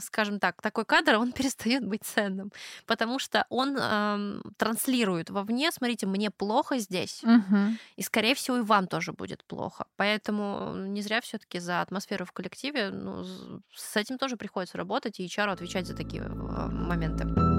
[0.00, 2.52] скажем так, такой кадр, он перестает быть ценным,
[2.86, 7.76] потому что он эм, транслирует вовне, смотрите, мне плохо здесь, угу.
[7.96, 9.86] и, скорее всего, и вам тоже будет плохо.
[9.96, 13.24] Поэтому не зря все таки за атмосферу в коллективе, ну,
[13.74, 17.53] с этим тоже приходится работать, и HR отвечать за такие э, моменты.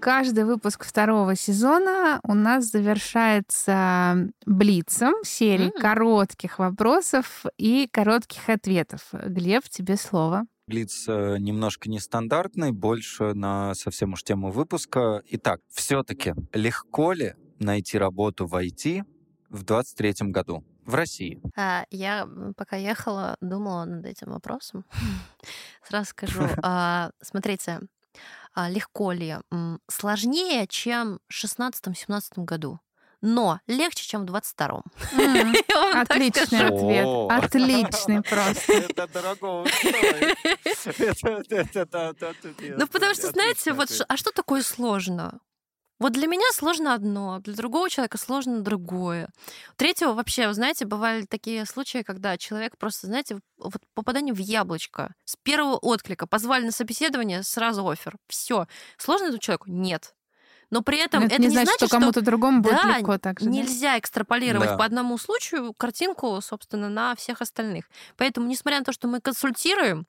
[0.00, 5.80] Каждый выпуск второго сезона у нас завершается блицем серии mm.
[5.80, 9.08] коротких вопросов и коротких ответов.
[9.12, 10.44] Глеб, тебе слово.
[10.66, 15.22] Блиц э, немножко нестандартный, больше на совсем уж тему выпуска.
[15.30, 19.04] Итак, все-таки легко ли найти работу в IT
[19.48, 20.64] в 23 году?
[20.88, 21.40] в России?
[21.54, 24.84] А, я пока ехала, думала над этим вопросом.
[25.86, 26.42] Сразу скажу.
[26.62, 27.80] А, смотрите,
[28.68, 29.36] легко ли?
[29.88, 32.80] Сложнее, чем в 16-17 году
[33.20, 34.82] но легче, чем в 22-м.
[36.00, 37.44] Отличный ответ.
[37.44, 38.72] Отличный просто.
[38.72, 39.68] Это дорого
[42.76, 45.40] Ну, потому что, знаете, вот, а что такое сложно?
[45.98, 49.28] Вот для меня сложно одно, для другого человека сложно другое.
[49.76, 55.12] третьего вообще, вы знаете, бывали такие случаи, когда человек просто, знаете, вот попадание в яблочко
[55.24, 58.16] с первого отклика позвали на собеседование, сразу офер.
[58.28, 58.66] Все.
[58.96, 59.70] Сложно этому человеку?
[59.70, 60.14] Нет.
[60.70, 63.40] Но при этом это, это не, не значит, что кому-то другому будет да, легко так
[63.40, 63.48] же.
[63.48, 63.98] Нельзя да?
[63.98, 64.76] экстраполировать да.
[64.76, 67.88] по одному случаю картинку, собственно, на всех остальных.
[68.16, 70.06] Поэтому, несмотря на то, что мы консультируем,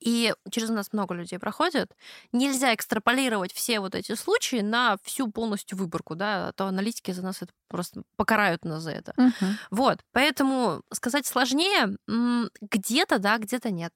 [0.00, 1.92] и через нас много людей проходят,
[2.32, 7.22] нельзя экстраполировать все вот эти случаи на всю полностью выборку, да, а то аналитики за
[7.22, 9.12] нас это просто покарают нас за это.
[9.16, 9.52] Uh-huh.
[9.70, 11.96] Вот, поэтому сказать сложнее,
[12.60, 13.92] где-то да, где-то нет.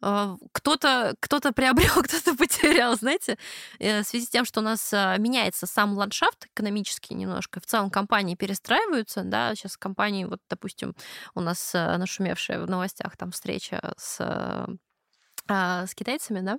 [0.00, 3.38] А, кто-то кто приобрел, кто-то потерял, знаете,
[3.78, 7.66] э, в связи с тем, что у нас а, меняется сам ландшафт экономический немножко, в
[7.66, 10.94] целом компании перестраиваются, да, сейчас компании, вот, допустим,
[11.34, 14.20] у нас нашумевшая в новостях там встреча с
[15.48, 16.58] с китайцами, да,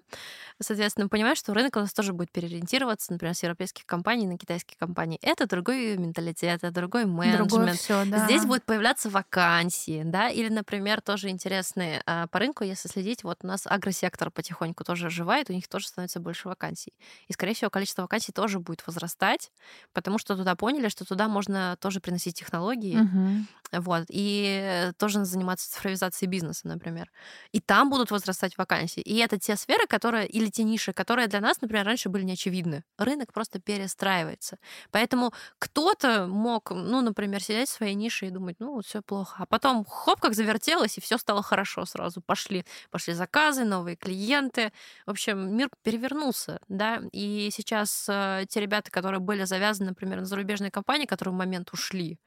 [0.62, 4.78] соответственно, понимаешь, что рынок у нас тоже будет переориентироваться, например, с европейских компаний на китайские
[4.78, 5.20] компании.
[5.22, 7.50] Это другой менталитет, это другой менеджмент.
[7.50, 8.26] Другое всё, да.
[8.26, 13.40] Здесь будут появляться вакансии, да, или, например, тоже интересные а, по рынку, если следить, вот
[13.44, 16.94] у нас агросектор потихоньку тоже оживает, у них тоже становится больше вакансий.
[17.28, 19.52] И, скорее всего, количество вакансий тоже будет возрастать,
[19.94, 23.82] потому что туда поняли, что туда можно тоже приносить технологии, угу.
[23.84, 27.12] вот, и тоже заниматься цифровизацией бизнеса, например.
[27.52, 29.02] И там будут возрастать вакансии вакансий.
[29.02, 32.84] И это те сферы, которые, или те ниши, которые для нас, например, раньше были неочевидны.
[32.98, 34.58] Рынок просто перестраивается.
[34.92, 39.36] Поэтому кто-то мог, ну, например, сидеть в своей нише и думать, ну, все плохо.
[39.40, 42.22] А потом хоп, как завертелось, и все стало хорошо сразу.
[42.22, 44.72] Пошли, пошли заказы, новые клиенты.
[45.06, 47.02] В общем, мир перевернулся, да.
[47.12, 51.74] И сейчас э, те ребята, которые были завязаны, например, на зарубежные компании, которые в момент
[51.74, 52.20] ушли,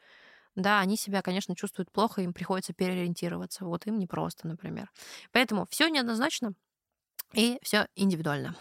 [0.56, 3.64] да, они себя, конечно, чувствуют плохо, им приходится переориентироваться.
[3.64, 4.90] Вот им непросто, например.
[5.32, 6.54] Поэтому все неоднозначно
[7.34, 8.56] и все индивидуально.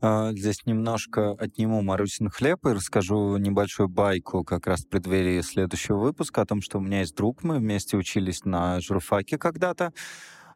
[0.00, 5.98] А, здесь немножко отниму Марусин хлеб и расскажу небольшую байку как раз в преддверии следующего
[5.98, 9.92] выпуска о том, что у меня есть друг, мы вместе учились на журфаке когда-то,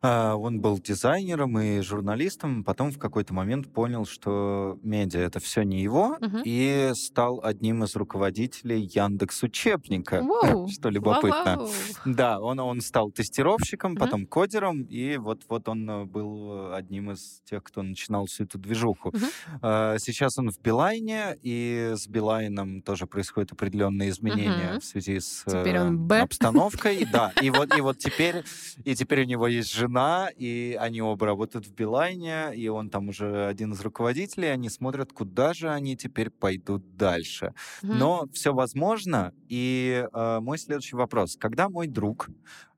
[0.09, 5.81] он был дизайнером и журналистом, потом в какой-то момент понял, что медиа это все не
[5.83, 6.43] его, Мгм.
[6.45, 10.23] и стал одним из руководителей Яндекс Учебника,
[10.71, 11.67] что любопытно.
[12.05, 17.13] Да, он, он стал тестировщиком, потом кодером, и вот, вот он э, был э, одним
[17.13, 19.13] из тех, кто начинал всю эту движуху.
[19.63, 25.45] А, Сейчас он в Билайне, и с Билайном тоже происходят определенные изменения в связи с
[25.47, 25.63] э,
[26.23, 27.07] обстановкой.
[27.11, 28.45] Да, и вот, и вот теперь,
[28.85, 29.94] и теперь у него есть жена,
[30.37, 35.13] и они оба работают в Билайне, и он там уже один из руководителей, они смотрят,
[35.13, 37.55] куда же они теперь пойдут дальше.
[37.83, 37.99] Мгм.
[37.99, 39.33] Но все возможно.
[39.49, 41.37] И э, мой следующий вопрос.
[41.37, 42.29] Когда мой друг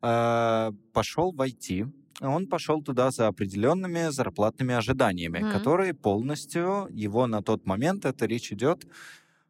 [0.02, 1.90] э, пошел в IT,
[2.20, 5.50] он пошел туда за определенными зарплатными ожиданиями, Мгм.
[5.52, 8.86] которые полностью его на тот момент, это речь идет,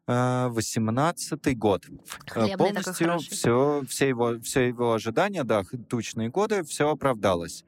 [0.07, 0.11] э,
[0.49, 1.85] 18-й год.
[1.87, 7.63] Э, Хлебный полностью все, все, его, все его ожидания, да, тучные годы, все оправдалось.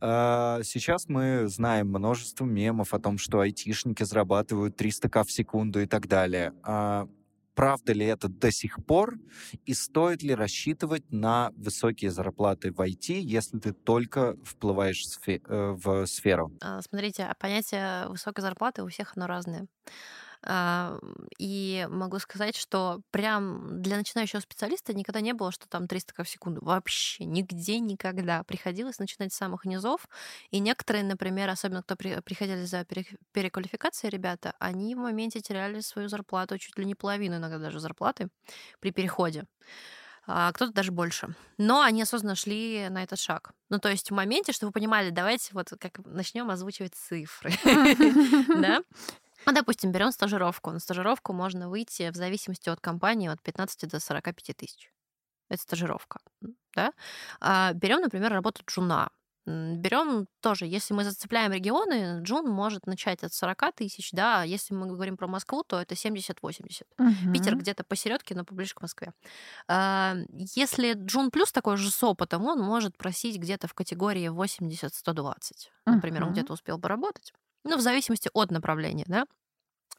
[0.00, 5.86] Э, Сейчас мы знаем множество мемов о том, что айтишники зарабатывают 300к в секунду и
[5.86, 6.52] так далее.
[6.62, 7.08] А
[7.54, 9.18] Правда ли это до сих пор?
[9.66, 15.40] И стоит ли рассчитывать на высокие зарплаты в IT, если ты только вплываешь в э,
[15.46, 16.52] в сферу?
[16.62, 19.66] А, Смотрите, а понятие высокой зарплаты у всех оно разное.
[20.44, 20.98] А,
[21.38, 26.28] И могу сказать, что прям для начинающего специалиста никогда не было, что там 300 в
[26.28, 26.64] секунду.
[26.64, 28.42] Вообще нигде никогда.
[28.44, 30.06] Приходилось начинать с самых низов.
[30.50, 35.80] И некоторые, например, особенно кто при- приходили за пере- переквалификацией ребята, они в моменте теряли
[35.80, 38.28] свою зарплату, чуть ли не половину иногда даже зарплаты
[38.80, 39.44] при переходе.
[40.26, 41.34] А кто-то даже больше.
[41.58, 43.52] Но они осознанно шли на этот шаг.
[43.70, 47.52] Ну, то есть в моменте, чтобы вы понимали, давайте вот как начнем озвучивать цифры.
[48.62, 48.82] Да?
[49.46, 50.70] Ну, допустим, берем стажировку.
[50.70, 54.92] На стажировку можно выйти в зависимости от компании от 15 до 45 тысяч.
[55.50, 56.20] Это стажировка.
[56.76, 56.92] Да?
[57.40, 59.10] А берем, например, работу джуна.
[59.46, 64.74] Берем тоже, если мы зацепляем регионы, джун может начать от 40 тысяч, да, а если
[64.74, 66.88] мы говорим про Москву, то это 70-80.
[67.32, 67.58] Питер Мгм.
[67.58, 69.12] где-то посередке, но поближе к Москве.
[69.68, 70.16] А,
[70.56, 75.72] Если Джун Плюс такой же с опытом, он может просить где-то в категории 80-120.
[75.90, 76.32] Например, он Мгм.
[76.32, 77.32] где-то успел поработать.
[77.64, 79.26] Ну, в зависимости от направления, да.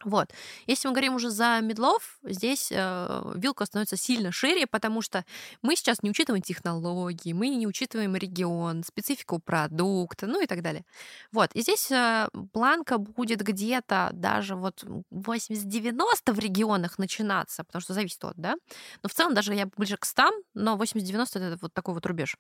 [0.04, 0.32] Вот.
[0.68, 5.26] Если мы говорим уже за медлов, здесь э, вилка становится сильно шире, потому что
[5.62, 10.86] мы сейчас не учитываем технологии, мы не учитываем регион, специфику продукта, ну и так далее.
[11.32, 11.52] Вот.
[11.54, 18.24] И здесь э, планка будет где-то даже вот 80-90 в регионах начинаться, потому что зависит
[18.24, 18.56] от, да.
[19.02, 20.24] Но в целом даже я ближе к 100,
[20.54, 22.38] но 80-90 это вот такой вот рубеж.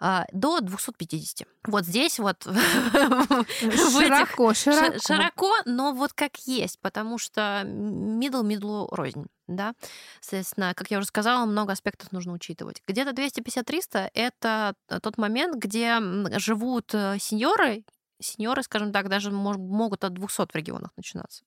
[0.00, 1.48] А, до 250.
[1.66, 2.44] Вот здесь вот
[3.60, 4.98] Широко, широко.
[4.98, 9.26] Широко, но вот как есть, потому что мидл мидлу рознь.
[9.46, 9.74] Да?
[10.20, 12.82] Соответственно, как я уже сказала, много аспектов нужно учитывать.
[12.86, 15.98] Где-то 250-300— это тот момент, где
[16.38, 17.84] живут э, сеньоры,
[18.20, 21.44] сеньоры, скажем так, даже могут от 200 в регионах начинаться.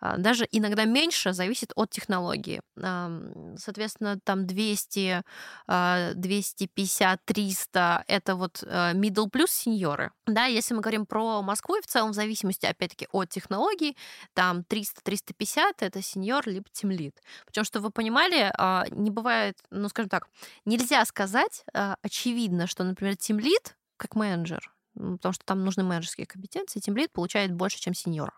[0.00, 2.60] А, Даже иногда меньше зависит от технологии.
[3.56, 5.22] Соответственно, там 200,
[5.66, 10.10] а, 250, 300— это вот э, middle плюс сеньоры.
[10.26, 13.96] Да, если мы говорим про Москву, и в целом в зависимости, опять-таки, от технологий,
[14.34, 17.20] там 300-350— это сеньор либо тимлит.
[17.46, 20.28] Причем, что вы понимали, а, не бывает, ну, скажем так,
[20.64, 26.80] нельзя сказать а, очевидно, что, например, тимлит как менеджер, потому что там нужны менеджерские компетенции,
[26.80, 28.32] тимлит получает больше, чем сеньор.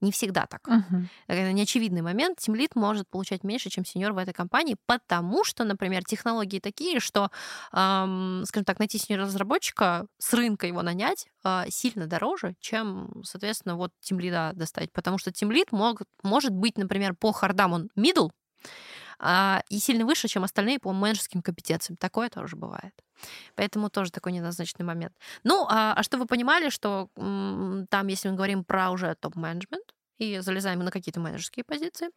[0.00, 0.66] Не всегда так.
[0.66, 1.10] Мгм.
[1.26, 2.38] Это неочевидный момент.
[2.38, 7.30] Тимлит может получать меньше, чем сеньор в этой компании, потому что, например, технологии такие, что,
[7.70, 13.92] ам, скажем так, найти сеньора-разработчика, с рынка его нанять а, сильно дороже, чем, соответственно, вот
[14.00, 14.90] тимлида достать.
[14.92, 18.30] Потому что тимлид мог, может быть, например, по хардам он middle,
[19.68, 21.96] и сильно выше, чем остальные по менеджерским компетенциям.
[21.96, 22.94] Такое тоже бывает.
[23.54, 25.12] Поэтому тоже такой неоднозначный момент.
[25.44, 30.38] Ну, а, а что вы понимали, что там, если мы говорим про уже топ-менеджмент, и
[30.40, 32.10] залезаем на какие-то менеджерские позиции,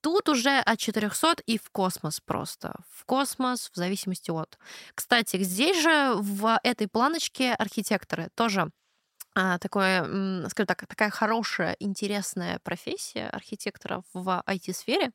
[0.00, 2.74] тут уже от 400 и в космос просто.
[2.90, 4.58] В космос в зависимости от.
[4.94, 8.68] Кстати, здесь же в этой планочке архитекторы тоже а,
[9.58, 15.12] такое, м, скажем так, такая хорошая, интересная профессия архитектора в IT-сфере,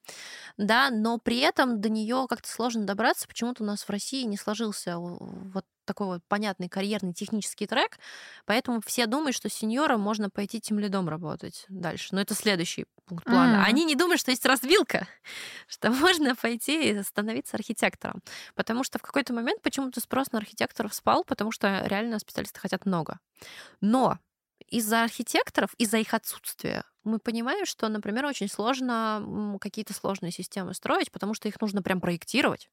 [0.57, 3.28] да, но при этом до нее как-то сложно добраться.
[3.28, 7.98] Почему-то у нас в России не сложился вот такой вот понятный карьерный технический трек,
[8.46, 12.10] поэтому все думают, что сеньора можно пойти тем лидом работать дальше.
[12.12, 13.58] Но это следующий пункт плана.
[13.58, 13.66] Мгм.
[13.66, 15.08] Они не думают, что есть развилка,
[15.68, 18.22] что можно пойти и становиться архитектором.
[18.54, 22.86] Потому что в какой-то момент почему-то спрос на архитекторов спал, потому что реально специалисты хотят
[22.86, 23.18] много.
[23.82, 24.20] Но
[24.68, 31.12] из-за архитекторов, из-за их отсутствия, мы понимаем, что, например, очень сложно какие-то сложные системы строить,
[31.12, 32.70] потому что их нужно прям проектировать.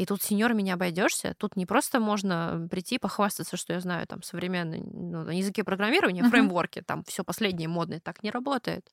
[0.00, 1.34] И тут сеньорами не обойдешься.
[1.36, 6.22] Тут не просто можно прийти и похвастаться, что я знаю там современные ну, языки программирования,
[6.22, 6.30] uh-huh.
[6.30, 8.00] фреймворки, там все последнее модное.
[8.00, 8.90] Так не работает.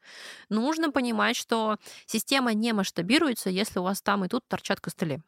[0.49, 1.77] Нужно понимать, что
[2.07, 5.21] система не масштабируется, если у вас там и тут торчат костыли.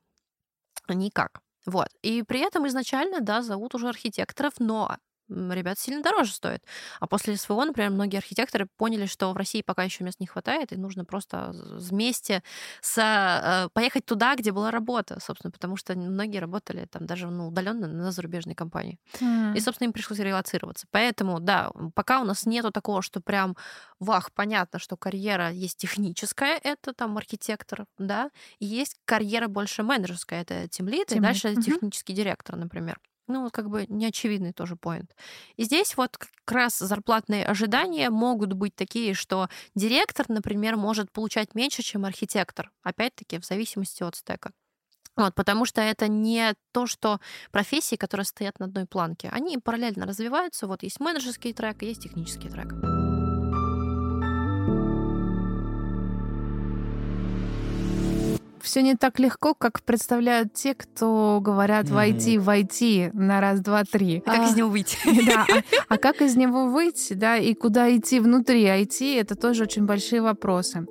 [0.90, 1.40] Никак.
[1.66, 1.88] Вот.
[2.02, 4.98] И при этом изначально, да, зовут уже архитекторов, но
[5.30, 6.64] ребят сильно дороже стоит.
[7.00, 10.72] А после СВО, например, многие архитекторы поняли, что в России пока еще мест не хватает,
[10.72, 12.44] и нужно просто вместе
[12.82, 17.48] с, э, поехать туда, где была работа, собственно, потому что многие работали там даже ну,
[17.48, 19.00] удаленно на зарубежной компании.
[19.20, 19.56] Mm.
[19.56, 20.88] И, собственно, им пришлось релацироваться.
[20.92, 23.56] Поэтому, да, пока у нас нету такого, что прям,
[24.00, 30.42] вах, понятно, что карьера есть техническая, это там архитектор, да, и есть карьера больше менеджерская,
[30.42, 31.62] это тимлит, и дальше mm-hmm.
[31.62, 33.00] технический директор, например.
[33.30, 35.16] Ну, как бы неочевидный тоже поинт.
[35.56, 41.54] И здесь вот как раз зарплатные ожидания могут быть такие, что директор, например, может получать
[41.54, 42.72] меньше, чем архитектор.
[42.82, 44.52] Опять-таки, в зависимости от стека.
[45.16, 47.20] Вот, потому что это не то, что
[47.52, 49.30] профессии, которые стоят на одной планке.
[49.30, 50.66] Они параллельно развиваются.
[50.66, 52.99] Вот есть менеджерский трек, есть технический трек.
[58.70, 64.22] Все не так легко, как представляют те, кто говорят войти, войти на раз, два, три.
[64.28, 64.98] А как из него выйти?
[65.30, 69.64] Да, а, а как из него выйти, да, и куда идти внутри IT, это тоже
[69.64, 70.86] очень большие вопросы.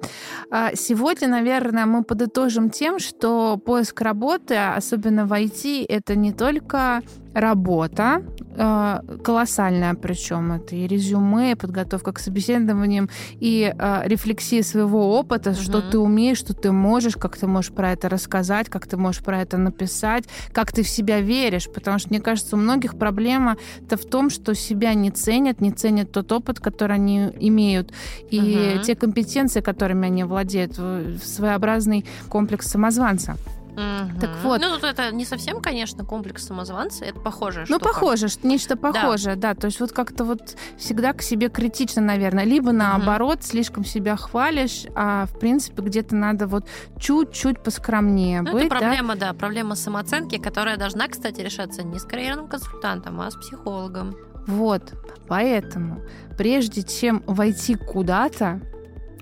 [0.51, 7.03] А сегодня, наверное, мы подытожим тем, что поиск работы, особенно в IT, это не только
[7.41, 8.23] работа,
[8.57, 10.53] э, колоссальная причем.
[10.53, 13.09] Это и резюме, и подготовка к собеседованиям,
[13.41, 15.61] и э, рефлексия своего опыта, угу.
[15.61, 19.23] что ты умеешь, что ты можешь, как ты можешь про это рассказать, как ты можешь
[19.23, 21.69] про это написать, как ты в себя веришь.
[21.73, 25.71] Потому что, мне кажется, у многих проблема это в том, что себя не ценят, не
[25.71, 27.93] ценят тот опыт, который они имеют,
[28.31, 28.85] и угу.
[28.85, 30.75] те компетенции, которыми они владеют,
[31.23, 33.37] своеобразный комплекс самозванца.
[33.79, 34.21] Угу.
[34.21, 34.61] Так вот.
[34.61, 37.65] Ну, тут это не совсем, конечно, комплекс самозванца, это похоже.
[37.69, 39.55] Ну, похоже, нечто похожее, да.
[39.55, 39.61] да.
[39.61, 42.45] То есть вот как-то вот всегда к себе критично, наверное.
[42.45, 43.45] Либо наоборот, угу.
[43.45, 46.67] слишком себя хвалишь, а в принципе где-то надо вот
[46.99, 48.65] чуть-чуть поскромнее ну, быть.
[48.67, 49.29] Это проблема, да?
[49.29, 54.17] да, проблема самооценки, которая должна, кстати, решаться не с карьерным консультантом, а с психологом.
[54.49, 54.95] Вот,
[55.29, 56.01] поэтому
[56.37, 58.61] прежде чем войти куда-то,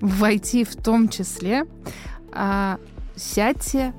[0.00, 1.66] войти в том числе,
[2.32, 2.78] а,
[3.16, 3.92] сядьте,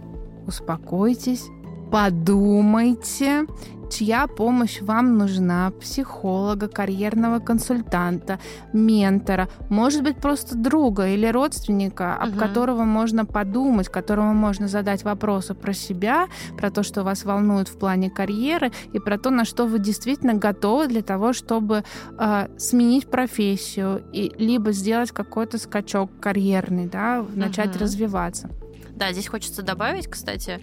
[0.47, 1.45] успокойтесь,
[1.91, 3.45] подумайте,
[3.89, 8.39] чья помощь вам нужна, психолога, карьерного консультанта,
[8.73, 12.39] ментора, может быть, просто друга или родственника, об угу.
[12.39, 16.27] которого можно подумать, которому можно задать вопросы про себя,
[16.57, 20.33] про то, что вас волнует в плане карьеры, и про то, на что вы действительно
[20.33, 21.83] готовы для того, чтобы
[22.17, 27.79] э, сменить профессию и либо сделать какой-то скачок карьерный, да, начать угу.
[27.79, 28.49] развиваться.
[28.97, 30.59] Да, здесь хочется добавить, кстати,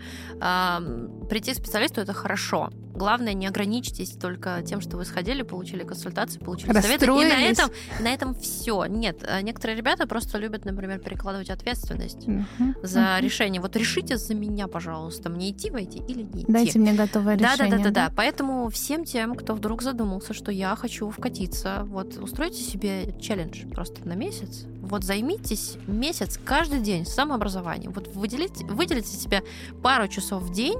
[1.28, 2.70] прийти к специалисту это хорошо.
[2.94, 7.06] Главное, не ограничьтесь только тем, что вы сходили, получили консультацию, получили советы.
[7.06, 7.70] И на этом,
[8.00, 8.84] на этом все.
[8.86, 12.74] Нет, э, некоторые ребята просто любят, например, перекладывать ответственность uh-huh.
[12.82, 13.20] за uh-huh.
[13.20, 13.60] решение.
[13.60, 16.52] Вот решите за меня, пожалуйста, мне идти войти или не идти.
[16.52, 17.70] Дайте мне готовое решение.
[17.70, 18.12] Да, да, да, да, да.
[18.14, 24.06] Поэтому всем тем, кто вдруг задумался, что я хочу вкатиться, вот устройте себе челлендж просто
[24.06, 24.66] на месяц.
[24.82, 27.92] Вот займитесь месяц каждый день самообразованием.
[27.92, 29.42] Вот выделите, выделите себе
[29.82, 30.78] пару часов в день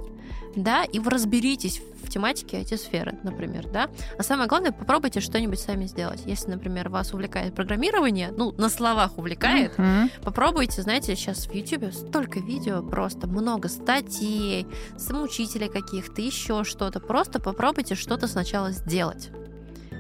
[0.57, 3.89] да, и вы разберитесь в тематике эти сферы, например, да.
[4.19, 6.23] А самое главное, попробуйте что-нибудь сами сделать.
[6.27, 10.11] Если, например, вас увлекает программирование, ну, на словах увлекает, uh-huh.
[10.23, 17.01] попробуйте, знаете, сейчас в YouTube столько видео, просто много статей, самоучителей каких-то, еще что-то.
[17.01, 19.31] Просто попробуйте что-то сначала сделать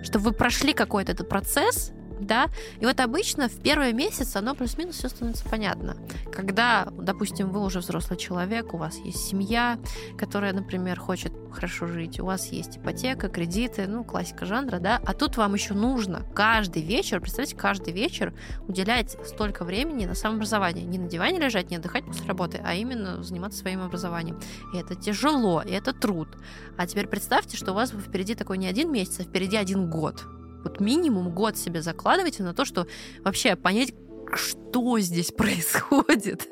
[0.04, 1.92] чтобы вы прошли какой-то этот процесс,
[2.26, 2.48] да,
[2.80, 5.96] и вот обычно в первый месяц оно плюс-минус все становится понятно.
[6.32, 9.78] Когда, допустим, вы уже взрослый человек, у вас есть семья,
[10.18, 15.14] которая, например, хочет хорошо жить, у вас есть ипотека, кредиты, ну, классика жанра, да, а
[15.14, 18.34] тут вам еще нужно каждый вечер, представьте, каждый вечер
[18.66, 23.22] уделять столько времени на самообразование, не на диване лежать, не отдыхать после работы, а именно
[23.22, 24.40] заниматься своим образованием.
[24.74, 26.28] И это тяжело, и это труд.
[26.76, 30.24] А теперь представьте, что у вас впереди такой не один месяц, а впереди один год
[30.64, 32.86] вот минимум год себе закладывайте на то, что
[33.22, 33.94] вообще понять,
[34.34, 36.48] что здесь происходит.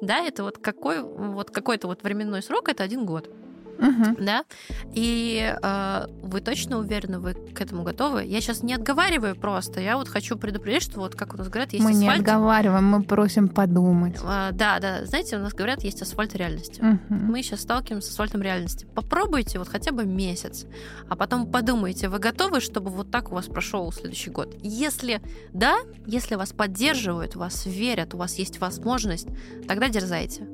[0.00, 3.30] Да, это вот какой вот какой-то вот временной срок, это один год.
[3.78, 4.24] Угу.
[4.24, 4.44] Да?
[4.92, 8.24] И э, вы точно уверены, вы к этому готовы?
[8.24, 9.80] Я сейчас не отговариваю просто.
[9.80, 12.08] Я вот хочу предупредить, что вот как у нас говорят, есть мы асфальт.
[12.08, 14.16] Мы не отговариваем, мы просим подумать.
[14.22, 15.04] Э, да, да.
[15.04, 16.80] Знаете, у нас говорят, есть асфальт реальности.
[16.80, 17.14] Угу.
[17.14, 18.86] Мы сейчас сталкиваемся с асфальтом реальности.
[18.94, 20.66] Попробуйте вот хотя бы месяц,
[21.08, 24.54] а потом подумайте, вы готовы, чтобы вот так у вас прошел следующий год?
[24.62, 25.20] Если
[25.52, 29.28] да, если вас поддерживают, вас верят, у вас есть возможность,
[29.66, 30.46] тогда дерзайте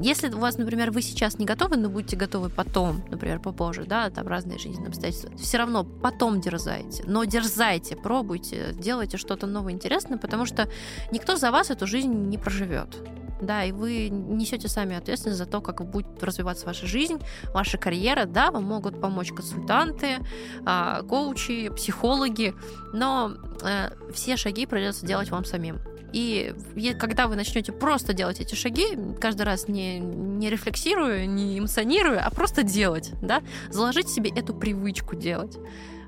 [0.00, 4.08] Если у вас, например, вы сейчас не готовы, но будете готовы потом, например, попозже, да,
[4.08, 7.04] там разные жизненные обстоятельства, все равно потом дерзайте.
[7.06, 10.70] Но дерзайте, пробуйте, делайте что-то новое интересное, потому что
[11.12, 12.96] никто за вас эту жизнь не проживет.
[13.42, 17.18] Да, и вы несете сами ответственность за то, как будет развиваться ваша жизнь,
[17.54, 18.26] ваша карьера.
[18.26, 20.18] Да, вам могут помочь консультанты,
[20.66, 22.54] а, коучи, психологи,
[22.92, 23.32] но
[23.62, 25.78] э, все шаги придется делать вам самим.
[26.12, 26.54] И
[26.98, 32.30] когда вы начнете просто делать эти шаги, каждый раз не, не рефлексируя, не эмоционируя, а
[32.30, 35.56] просто делать, да, заложить себе эту привычку делать,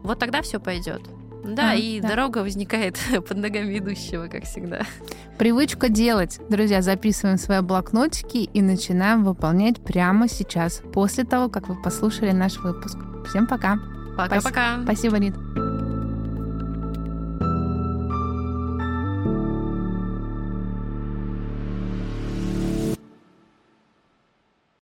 [0.03, 1.03] вот тогда все пойдет.
[1.44, 2.09] Да, а, и да.
[2.09, 2.98] дорога возникает
[3.28, 4.82] под ногами идущего, как всегда.
[5.38, 6.38] Привычка делать.
[6.48, 12.59] Друзья, записываем свои блокнотики и начинаем выполнять прямо сейчас, после того, как вы послушали наш
[12.59, 12.96] выпуск.
[13.28, 13.78] Всем пока.
[14.16, 14.82] Пока-пока.
[14.84, 15.34] Спасибо, Рит.